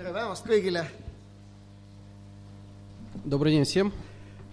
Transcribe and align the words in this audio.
tere 0.00 0.12
päevast 0.12 0.46
kõigile! 0.46 0.84
Добрый 3.24 3.52
день 3.52 3.64
всем. 3.64 3.92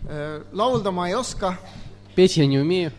Äh, 0.10 0.42
laulda 0.52 0.92
ma 0.92 1.08
ei 1.10 1.16
oska , 1.16 1.58
Петь 2.16 2.38
я 2.38 2.46
не 2.46 2.60
умею. 2.60 2.92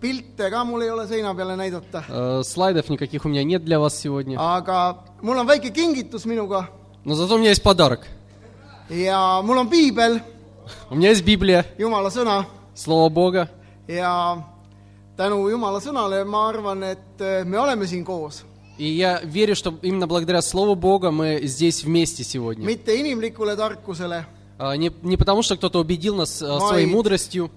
pilte 0.00 0.50
ka 0.50 0.64
mul 0.64 0.82
ei 0.82 0.90
ole 0.90 1.06
seina 1.06 1.34
peale 1.34 1.56
näidata , 1.56 2.04
Э, 2.08 2.42
Слайдов 2.44 2.88
никаких 2.90 3.24
у 3.24 3.28
меня 3.28 3.44
нет 3.44 3.64
для 3.64 3.78
вас 3.80 3.98
сегодня. 3.98 4.38
aga 4.38 4.98
mul 5.22 5.38
on 5.38 5.46
väike 5.46 5.70
kingitus 5.72 6.24
minuga 6.26 6.68
Но 7.04 7.14
зато 7.14 7.34
у 7.36 7.38
меня 7.38 7.50
есть 7.50 7.62
подарок. 7.62 8.06
ja 8.90 9.40
mul 9.42 9.58
on 9.58 9.68
piibel , 9.70 10.20
У 10.90 10.94
меня 10.96 11.10
есть 11.10 11.24
Библия, 11.24 11.64
Jumala 11.78 12.10
sõna 12.10 12.44
Слово 12.74 13.08
Бога. 13.08 13.48
ja 13.88 14.42
tänu 15.16 15.48
Jumala 15.48 15.80
sõnale 15.80 16.24
ma 16.26 16.48
arvan , 16.48 16.82
et 16.82 17.20
äh, 17.20 17.44
me 17.44 17.58
oleme 17.58 17.86
siin 17.86 18.04
koos . 18.04 18.44
И 18.77 18.85
я 18.85 19.19
верю, 19.21 19.55
что 19.55 19.77
именно 19.81 20.07
благодаря 20.07 20.41
Слову 20.41 20.75
Бога 20.75 21.11
мы 21.11 21.41
здесь 21.43 21.83
вместе 21.83 22.23
сегодня. 22.23 22.65
А, 24.57 24.75
Не, 24.77 24.91
не 25.01 25.17
потому, 25.17 25.41
что 25.41 25.57
кто-то 25.57 25.79
убедил 25.79 26.15
нас 26.15 26.41
э, 26.41 26.59
своей 26.59 26.85
мудростью, 26.85 27.51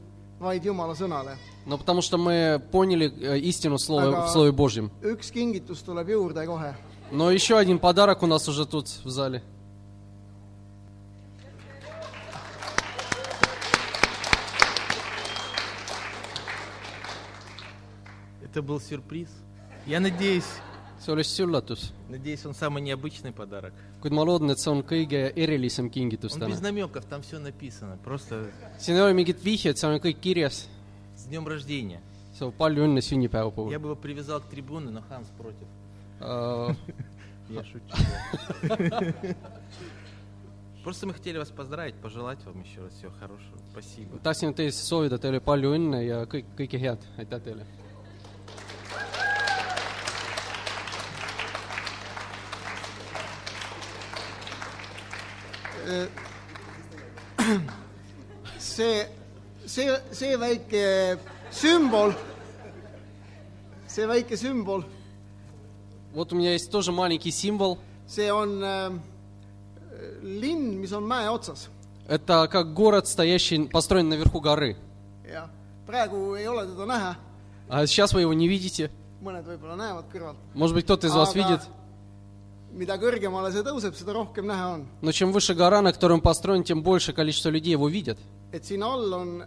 но 1.66 1.78
потому 1.78 2.02
что 2.02 2.18
мы 2.18 2.62
поняли 2.70 3.12
э, 3.20 3.38
истину 3.38 3.76
в 3.76 3.80
Слове, 3.80 4.08
Aga- 4.08 4.26
в 4.26 4.28
Слове 4.30 4.52
Божьем. 4.52 4.90
üks 5.02 5.32
kingitus 5.32 5.82
tuleb 5.84 6.08
juurde 6.08 6.44
kohe. 6.46 6.74
Но 7.10 7.30
еще 7.30 7.56
один 7.56 7.78
подарок 7.78 8.22
у 8.22 8.26
нас 8.26 8.48
уже 8.48 8.66
тут 8.66 8.88
в 8.88 9.08
зале. 9.08 9.42
Это 18.42 18.62
был 18.62 18.80
сюрприз. 18.80 19.28
Я 19.86 20.00
надеюсь, 20.00 20.44
see 20.98 21.12
oleks 21.12 21.38
üllatus. 21.40 21.92
надеюсь, 22.08 22.44
он 22.46 22.54
самый 22.54 22.82
необычный 22.82 23.32
подарок. 23.32 23.72
kuid 24.00 24.12
ma 24.12 24.22
loodan, 24.24 24.50
et 24.50 24.58
see 24.58 24.70
on 24.70 24.82
kõige 24.82 25.32
erilisem 25.36 25.90
kingitus 25.90 26.34
Он 26.34 26.40
täna 26.40 26.54
без. 26.54 26.60
намеков, 26.60 27.04
там 27.04 27.22
все 27.22 27.38
написано. 27.38 27.98
Просто 28.04 28.50
siin 28.78 28.96
ei 28.96 29.02
ole 29.02 29.12
mingit 29.14 29.44
vihjet, 29.44 29.78
seal 29.78 29.92
on 29.92 30.00
kõik 30.00 30.20
kirjas. 30.20 30.68
с 31.16 31.24
днем 31.26 31.46
рождения. 31.46 32.00
palju 32.58 32.84
õnne 32.84 33.00
sünnipäeva 33.00 33.50
puhul 33.50 33.70
Я 33.70 33.78
бы 33.78 33.88
его 33.88 33.96
привязал 33.96 34.40
к 34.40 34.44
трибуне, 34.48 34.90
но 34.90 35.02
Ханс 35.02 35.28
против. 35.38 35.68
uh,. 36.20 36.74
Я 37.50 37.62
шучу. 37.64 37.84
Просто 40.82 41.06
мы 41.06 41.14
хотели 41.14 41.38
вас 41.38 41.48
поздравить, 41.48 41.94
пожелать 41.94 42.44
вам 42.44 42.62
еще 42.62 42.82
раз 42.82 42.92
всего 42.92 43.10
хорошего. 43.18 43.56
Спасибо. 43.72 44.18
tahtsin 44.22 44.52
teile 44.54 44.70
soovida 44.72 45.18
teile 45.18 45.40
palju 45.40 45.72
õnne 45.74 46.02
ja 46.04 46.24
kõik, 46.28 46.44
kõike 46.58 46.78
head, 46.78 47.00
aitäh 47.16 47.40
teile. 47.40 47.64
see, 58.58 59.06
see, 59.66 59.88
see 60.12 60.36
väike 60.36 61.18
sümbol, 61.50 62.14
see 63.86 64.06
väike 64.06 64.36
sümbol, 64.36 64.84
вот 66.14 66.32
у 66.32 66.36
меня 66.36 66.52
есть 66.52 66.70
тоже 66.70 66.92
маленький 66.92 67.30
символ. 67.30 67.78
see 68.06 68.30
on 68.30 68.62
äh, 68.62 68.90
linn, 70.22 70.80
mis 70.80 70.92
on 70.92 71.04
mäe 71.04 71.28
otsas 71.30 71.68
Это 72.06 72.48
как 72.48 72.74
город, 72.74 73.08
стоящий, 73.08 73.66
построен 73.68 74.08
наверху 74.08 74.40
горы. 74.40 74.76
ja 75.26 75.48
praegu 75.86 76.34
ei 76.34 76.46
ole 76.46 76.66
teda 76.66 76.86
näha, 76.86 77.16
А 77.68 77.86
сейчас 77.86 78.12
вы 78.12 78.20
его 78.22 78.34
не 78.34 78.46
видите. 78.48 78.90
mõned 79.22 79.44
võib-olla 79.46 79.74
näevad 79.76 80.04
kõrvalt. 80.12 80.36
Может 80.54 80.74
быть, 80.76 80.84
кто-то 80.84 81.06
из 81.06 81.14
вас 81.14 81.34
видит. 81.34 81.60
Mida 82.74 82.96
kõrgemale 82.98 83.52
see 83.54 83.62
tõuseb, 83.62 83.94
seda 83.94 84.12
rohkem 84.12 84.46
näha 84.46 84.66
on. 84.74 84.86
Но 85.02 85.12
чем 85.12 85.32
выше 85.32 85.54
гора, 85.54 85.80
на 85.82 85.92
которой 85.92 86.14
он 86.14 86.20
построен, 86.20 86.64
тем 86.64 86.82
больше 86.82 87.12
количество 87.12 87.48
людей 87.50 87.72
его 87.72 87.88
видят. 87.88 88.18
et 88.52 88.64
siin 88.64 88.82
all 88.82 89.12
on 89.12 89.44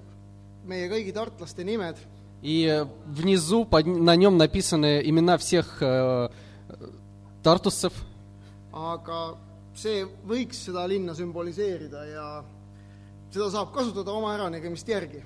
meie 0.66 0.88
kõigi 0.90 1.14
tartlaste 1.14 1.64
nimed 1.64 1.96
И 2.42 2.66
э, 2.66 2.86
внизу 3.08 3.66
под, 3.66 3.86
на 3.88 4.16
нем 4.16 4.38
написаны 4.38 5.02
имена 5.04 5.38
всех 5.38 5.82
э, 5.82 6.30
тартусцев. 7.44 7.94
aga 8.74 9.36
see 9.74 10.06
võiks 10.28 10.60
seda 10.68 10.86
linna 10.88 11.14
sümboliseerida 11.16 12.06
ja 12.06 12.44
seda 13.32 13.50
saab 13.52 13.74
kasutada 13.74 14.12
oma 14.12 14.36
äranägemist 14.36 14.88
järgi, 14.88 15.24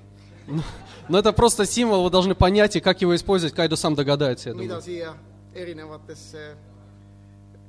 Но 1.08 1.18
это 1.18 1.32
просто 1.32 1.66
символ, 1.66 2.02
вы 2.02 2.10
должны 2.10 2.34
понять, 2.34 2.74
и 2.74 2.80
как 2.80 3.00
его 3.00 3.14
использовать, 3.14 3.54
Кайду 3.54 3.76
сам 3.76 3.94
догадается, 3.94 4.48
я 4.50 4.54
mida 4.56 4.80
думаю. 4.80 4.82
siia 4.82 5.14
erinevatesse 5.54 6.56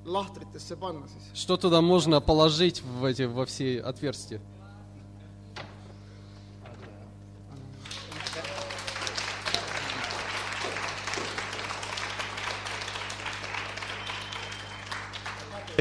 lahtritesse 0.06 0.75
panna 0.75 1.08
siis. 1.08 1.24
Что 1.34 1.58
туда 1.58 1.81
можно 1.81 2.22
положить 2.22 2.81
в 2.81 3.06
эти, 3.06 3.24
во 3.24 3.46
все 3.46 3.80
отверстия? 3.80 4.41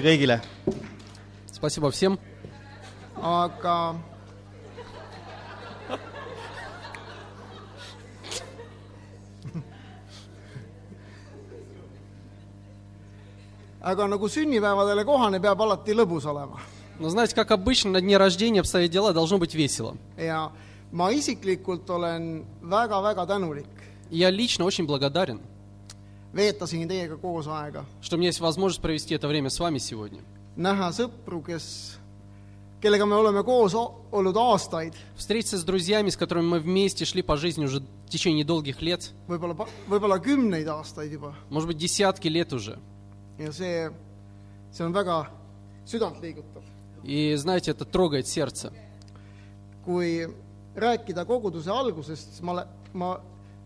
kõigile. 0.02 0.42
Спасибо 1.52 1.90
всем. 1.92 2.18
aga 3.22 3.94
aga 13.82 14.06
nagu 14.06 14.28
sünnipäevadele 14.28 15.04
kohane, 15.04 15.40
peab 15.40 15.60
alati 15.60 15.94
lõbus 15.94 16.26
olema 16.28 16.60
Но 16.98 17.08
знаете, 17.08 17.34
как 17.34 17.50
обычно, 17.50 17.90
на 17.90 18.00
дне 18.00 18.16
рождения 18.16 18.60
обстоят 18.60 18.90
дела, 18.90 19.12
должно 19.12 19.38
быть 19.38 19.54
весело. 19.54 19.96
ja 20.16 20.50
ma 20.92 21.10
isiklikult 21.10 21.90
olen 21.90 22.44
väga-väga 22.62 23.26
tänulik. 23.26 23.66
Я 24.10 24.30
лично 24.30 24.64
очень 24.66 24.86
благодарен, 24.86 25.40
veetasin 26.34 26.86
teiega 26.88 27.16
koos 27.16 27.46
aega, 27.48 27.84
что 28.02 28.16
меня 28.16 28.28
есть 28.28 28.40
возможность 28.40 28.82
провести 28.82 29.14
это 29.14 29.26
время 29.26 29.48
с 29.50 29.58
вами 29.58 29.78
сегодня. 29.78 30.20
näha 30.56 30.92
sõpru, 30.92 31.42
kes, 31.42 31.98
kellega 32.80 33.06
me 33.06 33.16
oleme 33.16 33.42
koos 33.42 33.74
olnud 33.74 34.36
aastaid, 34.36 34.92
Встретиться 35.16 35.56
с 35.56 35.64
друзьями, 35.64 36.10
с 36.10 36.16
которыми 36.16 36.46
мы 36.46 36.60
вместе 36.60 37.06
шли 37.06 37.22
по 37.22 37.36
жизни 37.38 37.64
уже 37.64 37.80
в 37.80 38.10
течение 38.10 38.44
долгих 38.44 38.82
лет, 38.82 39.12
võib-olla, 39.26 39.66
võib-olla 39.88 40.18
kümneid 40.20 40.68
aastaid 40.68 41.10
juba 41.10 41.34
может 41.48 41.68
быть, 41.68 41.78
dесятки 41.78 42.28
лет 42.28 42.52
уже. 42.52 42.78
ja 43.37 43.51
see , 43.51 43.89
see 44.71 44.85
on 44.85 44.93
väga 44.93 45.27
südantliigutav . 45.85 46.63
И 47.03 47.35
знаете, 47.35 47.71
это 47.71 47.85
трогает 47.85 48.27
сердце. 48.27 48.71
kui 49.85 50.27
rääkida 50.75 51.25
koguduse 51.25 51.71
algusest , 51.71 52.33
siis 52.33 52.41
ma , 52.41 52.65
ma , 52.93 53.17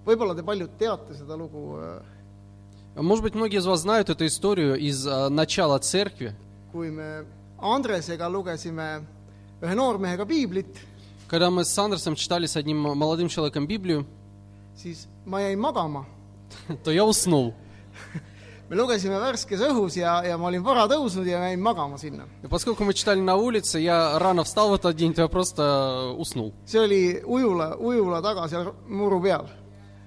võib-olla 0.05 0.35
te 0.35 0.43
paljud 0.43 0.69
teate 0.77 1.15
seda 1.15 1.35
lugu , 1.35 2.01
Может 2.95 3.23
быть, 3.23 3.35
многие 3.35 3.57
из 3.59 3.65
вас 3.65 3.81
знают 3.81 4.09
эту 4.09 4.25
историю 4.25 4.75
из 4.77 5.07
а, 5.07 5.29
начала 5.29 5.79
церкви, 5.79 6.35
kui 6.71 6.91
me 6.91 7.25
Andresega 7.57 8.27
lugesime 8.27 9.05
ühe 9.61 9.75
noormehega 9.75 10.25
piiblit , 10.25 10.67
когда 11.27 11.49
мы 11.49 11.63
с 11.63 11.77
Андерсом 11.79 12.15
читали 12.15 12.45
с 12.45 12.57
одним 12.57 12.77
молодым 12.81 13.29
человеком 13.29 13.65
Библию, 13.65 14.05
siis 14.75 15.07
ma 15.25 15.39
jäin 15.41 15.59
magama . 15.59 16.05
то 16.83 16.91
я 16.91 17.05
уснул. 17.05 17.55
me 18.68 18.76
lugesime 18.76 19.18
värskes 19.20 19.60
õhus 19.60 19.96
ja, 19.96 20.22
ja 20.26 20.36
ma 20.38 20.48
olin 20.48 20.62
vara 20.64 20.86
tõusnud 20.90 21.26
ja 21.26 21.38
jäin 21.46 21.60
magama 21.60 21.98
sinna. 21.98 22.26
Поскольку 22.50 22.84
мы 22.84 22.94
читали 22.94 23.20
на 23.20 23.36
улице, 23.36 23.78
я 23.80 24.18
рано 24.18 24.44
встал 24.44 24.70
в 24.70 24.74
этот 24.74 24.96
день, 24.96 25.14
то 25.14 25.22
я 25.22 25.28
просто 25.28 26.12
уснул. 26.16 26.52
see 26.66 26.78
oli 26.78 27.22
ujula, 27.24 27.76
ujula 27.76 28.22
taga 28.22 28.48
seal 28.48 28.74
muru 28.88 29.20
peal. 29.20 29.46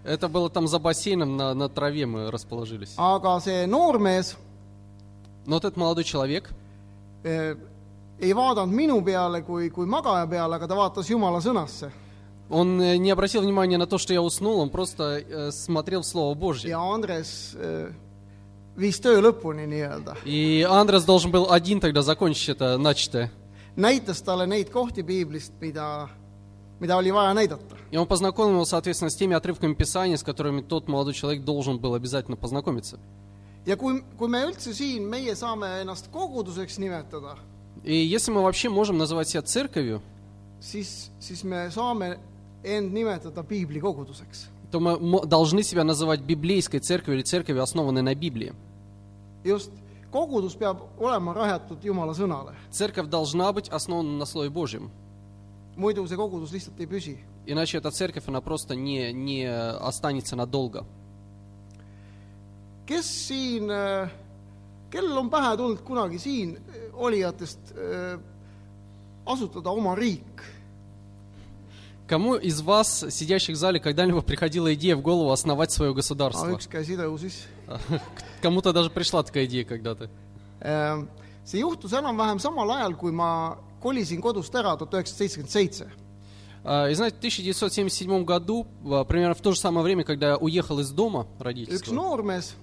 Это 0.04 0.28
было 0.30 0.50
там 0.50 0.68
за 0.68 0.80
бассейном, 0.80 1.38
на, 1.38 1.54
на 1.54 1.70
траве 1.70 2.06
мы 2.06 2.32
расположились. 2.32 2.96
aga 2.98 3.38
see 3.40 3.66
noormees 3.66 4.36
Но 5.46 5.56
вот 5.56 5.66
этот 5.66 5.78
молодой 5.78 6.04
человек, 6.04 6.50
eh, 7.24 7.56
ei 8.20 8.34
vaadanud 8.34 8.74
minu 8.76 9.02
peale 9.02 9.42
kui, 9.42 9.70
kui 9.70 9.86
magaja 9.86 10.28
peale, 10.28 10.56
aga 10.56 10.68
ta 10.68 10.76
vaatas 10.76 11.10
Jumala 11.10 11.40
sõnasse. 11.40 11.92
он 12.50 12.82
э, 12.82 12.98
не 12.98 13.12
обратил 13.12 13.42
внимания 13.42 13.78
на 13.78 13.88
то, 13.88 13.98
что 13.98 14.14
я 14.14 14.22
уснул, 14.22 14.60
он 14.60 14.70
просто 14.70 15.20
э, 15.20 15.52
смотрел 15.52 16.02
в 16.02 16.06
Слово 16.06 16.34
Божье. 16.36 16.70
ja 16.72 16.80
Andres 16.80 17.56
eh, 17.56 17.92
viis 18.80 19.00
töö 19.00 19.20
lõpuni 19.22 19.66
nii-öelda. 19.68 20.16
И 20.26 20.66
Андрес 20.70 21.04
должен 21.06 21.32
был 21.32 21.52
один 21.52 21.80
тогда 21.80 22.02
закончить 22.02 22.50
это 22.50 22.78
начатое. 22.78 23.30
näitas 23.76 24.22
talle 24.22 24.46
neid 24.48 24.70
kohti 24.72 25.04
piiblist, 25.04 25.54
mida, 25.62 26.10
mida 26.80 26.96
oli 26.98 27.12
vaja 27.12 27.34
näidata. 27.34 27.76
И 27.92 27.98
он 27.98 28.08
познакомил 28.08 28.54
его, 28.56 28.66
соответственно, 28.66 29.10
с 29.10 29.16
теми 29.16 29.36
отрывками 29.36 29.74
Писания, 29.74 30.16
с 30.18 30.24
которыми 30.24 30.62
тот 30.62 30.88
молодой 30.88 31.14
человек 31.14 31.44
должен 31.44 31.80
был 31.80 31.94
обязательно 31.96 32.38
познакомиться. 32.38 33.00
ja 33.66 33.76
kui, 33.76 34.02
kui 34.18 34.28
me 34.30 34.40
üldse 34.46 34.74
siin, 34.74 35.04
meie 35.04 35.36
saame 35.36 35.68
ennast 35.82 36.08
koguduseks 36.12 36.78
nimetada, 36.80 37.36
И 37.84 37.94
если 37.96 38.32
мы 38.32 38.42
вообще 38.42 38.68
можем 38.70 38.98
называть 38.98 39.30
себя 39.30 39.42
церковью, 39.42 40.02
siis, 40.62 41.10
siis 41.20 41.44
me 41.44 41.70
saame 41.72 42.18
end 42.64 42.92
nimetada 42.94 43.42
piiblikoguduseks. 43.44 44.48
то 44.72 44.80
мы 44.80 45.00
мо- 45.00 45.26
должны 45.26 45.64
себя 45.64 45.84
называть 45.84 46.22
библейской 46.22 46.80
церковью 46.80 47.16
или 47.20 47.24
церковью, 47.24 47.64
основанной 47.64 48.02
на 48.02 48.14
Библии. 48.16 48.54
just, 49.44 49.72
kogudus 50.12 50.56
peab 50.58 50.82
olema 50.98 51.34
rajatud 51.34 51.84
Jumala 51.84 52.14
sõnale, 52.14 52.56
Церковь 52.72 53.08
должна 53.08 53.52
быть 53.54 53.70
основана 53.70 54.18
на 54.18 54.26
Слове 54.26 54.50
Божьем. 54.50 54.92
muidu 55.76 56.08
see 56.08 56.18
kogudus 56.18 56.52
lihtsalt 56.52 56.80
ei 56.80 56.88
püsi. 56.88 57.18
Иначе 57.46 57.78
эта 57.78 57.90
церковь, 57.90 58.28
она 58.28 58.42
просто 58.42 58.76
не, 58.76 59.12
не 59.14 59.46
останется 59.48 60.36
надолго. 60.36 60.86
kes 62.86 63.28
siin, 63.28 63.70
kellel 64.90 65.18
on 65.18 65.30
pähe 65.30 65.58
tulnud 65.58 65.82
kunagi 65.86 66.20
siin 66.20 66.58
äh, 66.58 66.90
olijatest 66.94 67.60
äh, 67.78 68.20
asutada 69.26 69.70
oma 69.70 69.96
riik? 69.96 70.42
Кому 72.08 72.34
из 72.34 72.62
вас, 72.64 73.06
сидящих 73.12 73.56
в 73.56 73.60
зале, 73.60 73.80
когда-либо 73.80 74.22
приходила 74.22 74.74
идея 74.74 74.96
в 74.96 75.02
голову 75.04 75.30
основать 75.30 75.72
свое 75.72 75.94
государство? 75.94 76.50
üks 76.50 76.68
käsi 76.68 76.98
tõusis. 76.98 77.46
Кому-то 78.42 78.74
даже 78.74 78.90
пришла 78.90 79.24
такая 79.24 79.46
идея 79.46 79.66
когда-то. 79.66 80.10
Äh, 80.62 81.08
see 81.46 81.62
juhtus 81.62 81.94
enam-vähem 81.94 82.40
samal 82.40 82.70
ajal, 82.72 82.96
kui 82.96 83.12
ma 83.12 83.58
kolisin 83.80 84.22
kodust 84.22 84.54
ära 84.56 84.76
tuhat 84.78 84.94
üheksasada 84.94 85.24
seitsekümmend 85.24 85.52
seitse. 85.52 85.88
А, 86.64 86.90
И 86.90 86.94
знаете, 86.94 87.16
в 87.16 87.20
1977 87.20 88.26
году, 88.26 88.68
а, 88.86 89.04
примерно 89.06 89.34
в 89.34 89.42
то 89.42 89.52
же 89.52 89.60
самое 89.60 89.84
время, 89.84 90.04
когда 90.04 90.30
я 90.30 90.38
уехал 90.38 90.80
из 90.80 90.92
дома 90.92 91.28
üks 91.40 91.44
родительского, 91.44 91.94
noormees 91.96 92.54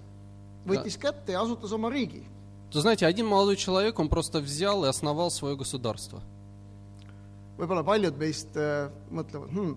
võttis 0.66 0.98
kätte 0.98 1.32
ja 1.32 1.42
asutas 1.42 1.72
oma 1.72 1.90
riigi. 1.90 2.24
то 2.70 2.80
знаете, 2.80 3.06
один 3.06 3.26
молодой 3.26 3.56
человек, 3.56 3.98
он 3.98 4.08
просто 4.08 4.40
взял 4.40 4.84
и 4.84 4.88
основал 4.88 5.30
свое 5.30 5.56
государство. 5.56 6.20
võib-olla 7.56 7.82
paljud 7.82 8.18
meist 8.18 8.54
äh, 8.56 8.90
mõtlevad 9.10 9.48
hmm,, 9.50 9.76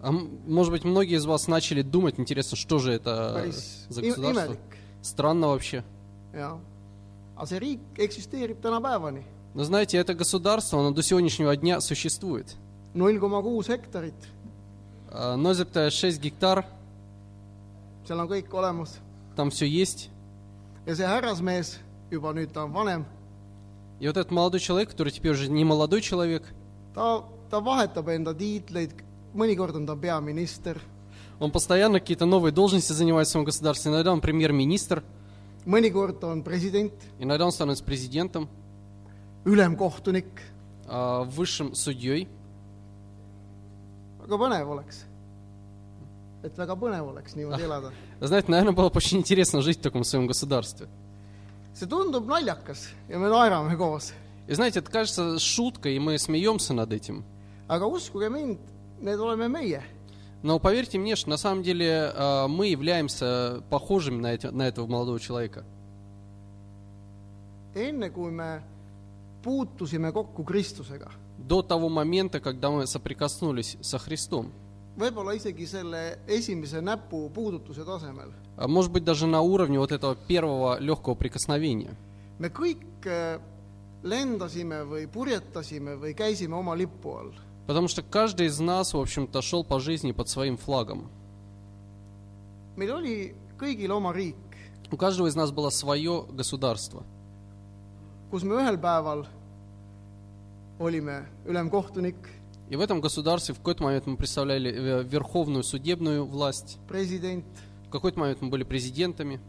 А 0.00 0.12
может 0.12 0.72
быть, 0.72 0.84
многие 0.84 1.16
из 1.16 1.26
вас 1.26 1.48
начали 1.48 1.82
думать, 1.82 2.18
интересно, 2.20 2.56
что 2.56 2.78
же 2.78 2.92
это 2.92 3.34
päris 3.36 3.86
за 3.88 4.02
государство? 4.02 4.52
imelik 4.52 4.58
Странно 5.02 5.48
вообще. 5.48 5.84
jah. 6.32 6.58
aga 7.36 7.46
see 7.46 7.58
riik 7.58 7.80
eksisteerib 7.96 8.60
tänapäevani. 8.60 9.22
Но 9.54 9.64
знаете, 9.64 9.96
это 9.98 10.14
государство, 10.14 10.78
оно 10.78 10.92
до 10.92 11.02
сегодняшнего 11.02 11.56
дня 11.56 11.80
существует. 11.80 12.54
null 12.94 13.18
koma 13.18 13.42
kuus 13.42 13.68
hektarit, 13.68 14.14
А, 15.10 15.36
Нозепта 15.36 15.90
6 15.90 16.20
гектар, 16.20 16.64
seal 18.06 18.18
on 18.20 18.28
kõik 18.28 18.52
olemas 18.52 18.98
там 19.36 19.50
все 19.50 19.66
есть. 19.66 20.10
ja 20.86 20.94
see 20.94 21.06
härrasmees, 21.06 21.78
juba 22.10 22.32
nüüd 22.32 22.52
ta 22.52 22.64
on 22.64 22.72
vanem, 22.72 23.04
И 24.00 24.06
вот 24.06 24.16
этот 24.16 24.30
молодой 24.30 24.60
человек, 24.60 24.90
который 24.90 25.10
теперь 25.12 25.32
уже 25.32 25.48
не 25.50 25.64
молодой 25.64 26.00
человек, 26.02 26.42
ta, 26.94 27.24
ta 27.50 27.60
vahetab 27.60 28.08
enda 28.08 28.32
tiitleid, 28.34 28.92
mõnikord 29.34 29.76
on 29.76 29.86
ta 29.86 29.94
peaminister, 29.96 30.78
он 31.38 31.50
постоянно 31.52 32.00
какие-то 32.00 32.26
новые 32.26 32.52
должности 32.52 32.92
занимает 32.92 33.28
в 33.28 33.30
своем 33.30 33.44
государстве. 33.44 33.92
Иногда 33.92 34.12
он 34.12 34.20
премьер-министр, 34.20 35.02
mõnikord 35.66 36.20
on 36.22 36.42
president, 36.42 36.92
иногда 37.18 37.44
он 37.46 37.52
становится 37.52 37.84
президентом, 37.84 38.48
ülemkohtunik, 39.44 40.26
а, 40.86 41.24
высшим 41.24 41.74
судьей. 41.74 42.28
väga 44.20 44.36
põnev 44.36 44.68
oleks. 44.68 45.04
et 46.42 46.56
väga 46.56 46.74
põnev 46.76 47.08
oleks 47.08 47.34
niimoodi 47.36 47.62
elada. 47.62 47.92
Знаете, 48.20 48.50
наверное, 48.50 48.72
было 48.72 48.90
бы 48.90 48.96
очень 48.96 49.18
интересно 49.18 49.62
жить 49.62 49.78
в 49.78 49.82
таком 49.82 50.04
своем 50.04 50.26
государстве. 50.26 50.88
see 51.74 51.86
tundub 51.86 52.26
naljakas 52.26 52.88
ja 53.08 53.18
me 53.18 53.28
naerame 53.28 53.76
koos, 53.76 54.12
И 54.48 54.54
знаете, 54.54 54.78
это 54.80 54.90
кажется 54.90 55.38
шуткой, 55.38 55.96
и 55.96 55.98
мы 55.98 56.18
смеемся 56.18 56.72
над 56.74 56.92
этим. 56.92 57.24
aga 57.68 57.86
uskuge 57.86 58.28
mind, 58.28 58.58
need 59.00 59.18
oleme 59.20 59.48
meie 59.48 59.82
Но 60.42 60.60
поверьте 60.60 60.98
мне, 60.98 61.16
что 61.16 61.30
на 61.30 61.36
самом 61.36 61.62
деле 61.64 62.12
а, 62.14 62.46
мы 62.46 62.68
являемся 62.68 63.60
похожими 63.70 64.20
на, 64.20 64.34
эти- 64.34 64.46
на 64.46 64.68
этого 64.68 64.86
молодого 64.86 65.18
человека. 65.18 65.64
До 71.38 71.62
того 71.62 71.88
момента, 71.88 72.40
когда 72.40 72.70
мы 72.70 72.86
соприкоснулись 72.86 73.76
со 73.80 73.98
Христом. 73.98 74.52
А 78.56 78.68
Может 78.68 78.92
быть, 78.92 79.04
даже 79.04 79.26
на 79.26 79.40
уровне 79.40 79.78
вот 79.78 79.92
этого 79.92 80.16
первого 80.16 80.78
легкого 80.80 81.14
прикосновения. 81.14 81.94
me 82.40 82.50
kõik 82.50 82.78
äh, 83.02 83.40
lendasime 84.04 84.84
või 84.86 85.08
purjetasime 85.10 85.96
või 85.98 86.14
käisime 86.14 86.54
oma 86.54 86.76
lipu 86.76 87.10
all. 87.18 87.32
Потому 87.68 87.86
что 87.86 88.00
каждый 88.00 88.46
из 88.46 88.58
нас, 88.60 88.94
в 88.94 88.98
общем-то, 88.98 89.42
шел 89.42 89.62
по 89.62 89.78
жизни 89.78 90.12
под 90.12 90.30
своим 90.30 90.56
флагом. 90.56 91.10
meil 92.76 92.90
oli 92.90 93.34
kõigil 93.58 93.90
oma 93.92 94.10
riik, 94.14 94.36
У 94.90 94.96
каждого 94.96 95.26
из 95.26 95.36
нас 95.36 95.50
было 95.52 95.68
свое 95.68 96.24
государство. 96.30 97.04
kus 98.30 98.42
me 98.42 98.54
ühel 98.54 98.78
päeval 98.78 99.26
olime 100.78 101.28
ülemkohtunik, 101.44 102.16
И 102.70 102.76
в 102.76 102.80
этом 102.80 103.02
государстве 103.02 103.54
в 103.54 103.58
какой-то 103.58 103.82
момент 103.82 104.06
мы 104.06 104.16
представляли 104.16 104.70
э, 104.72 105.02
верховную 105.02 105.62
судебную 105.62 106.24
власть, 106.24 106.78
president, 106.88 107.44
в 107.86 107.90
какой-то 107.90 108.18
момент 108.18 108.40
мы 108.40 108.48
были 108.48 108.64
президентами, 108.64 109.40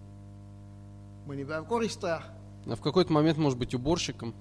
mõni 1.25 1.45
päev 1.45 1.65
koristaja 1.69 2.21
а 2.67 2.75
в 2.75 2.81
какой-то 2.81 3.13
момент, 3.13 3.37
может 3.37 3.57
быть, 3.57 3.73
уборщиком 3.73 4.33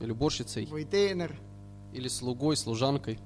или 0.00 0.10
уборщицей, 0.12 0.66
või 0.66 0.84
teener, 0.84 1.32
или 1.92 2.08
слугой, 2.08 2.56
служанкой. 2.56 3.18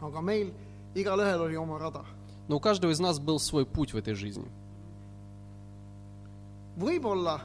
aga 0.00 0.20
meil 0.20 0.52
igalühel 0.94 1.40
oli 1.40 1.56
oma 1.56 1.78
rada. 1.78 2.04
Но 2.48 2.56
у 2.56 2.60
каждого 2.60 2.92
из 2.92 3.00
нас 3.00 3.18
был 3.18 3.38
свой 3.38 3.66
путь 3.66 3.92
в 3.92 3.96
этой 3.96 4.14
жизни. 4.14 4.46
võib-olla 6.78 7.40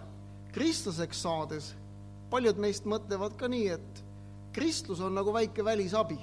kristlaseks 0.53 1.21
saades 1.23 1.73
paljud 2.29 2.57
meist 2.59 2.85
mõtlevad 2.85 3.37
ka 3.39 3.47
nii, 3.47 3.67
et 3.77 4.03
kristlus 4.53 4.99
on 4.99 5.13
nagu 5.15 5.31
väike 5.31 5.63
välisabi. 5.63 6.19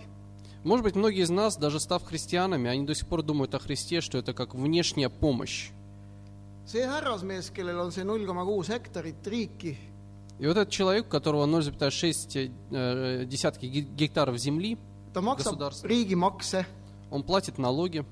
Может 0.65 0.85
быть, 0.85 0.97
многие 0.97 1.23
из 1.23 1.31
нас, 1.31 1.57
даже 1.57 1.79
став 1.81 2.03
христианами, 2.03 2.69
они 2.69 2.85
до 2.85 2.95
сих 2.95 3.07
пор 3.07 3.23
думают 3.23 3.55
о 3.55 3.59
Христе, 3.61 4.01
что 4.01 4.19
это 4.19 4.35
как 4.35 4.55
внешняя 4.55 5.09
помощь. 5.09 5.71
see 6.67 6.83
härrasmees, 6.83 7.51
kellel 7.51 7.81
on 7.81 7.91
see 7.91 8.05
null 8.05 8.27
koma 8.27 8.45
kuus 8.45 8.69
hektarit 8.69 9.25
riiki, 9.27 9.77
И 10.39 10.47
вот 10.47 10.57
этот 10.57 10.71
человек, 10.71 11.07
у 11.07 11.11
которого 11.11 11.47
0,6 11.47 12.53
э, 12.71 13.25
десятки 13.25 13.67
ге- 13.67 13.81
гектаров 13.81 14.39
земли, 14.39 14.79
riigimakse 15.15 16.65
он 17.11 17.23
платит 17.23 17.59
налоги, 17.59 18.05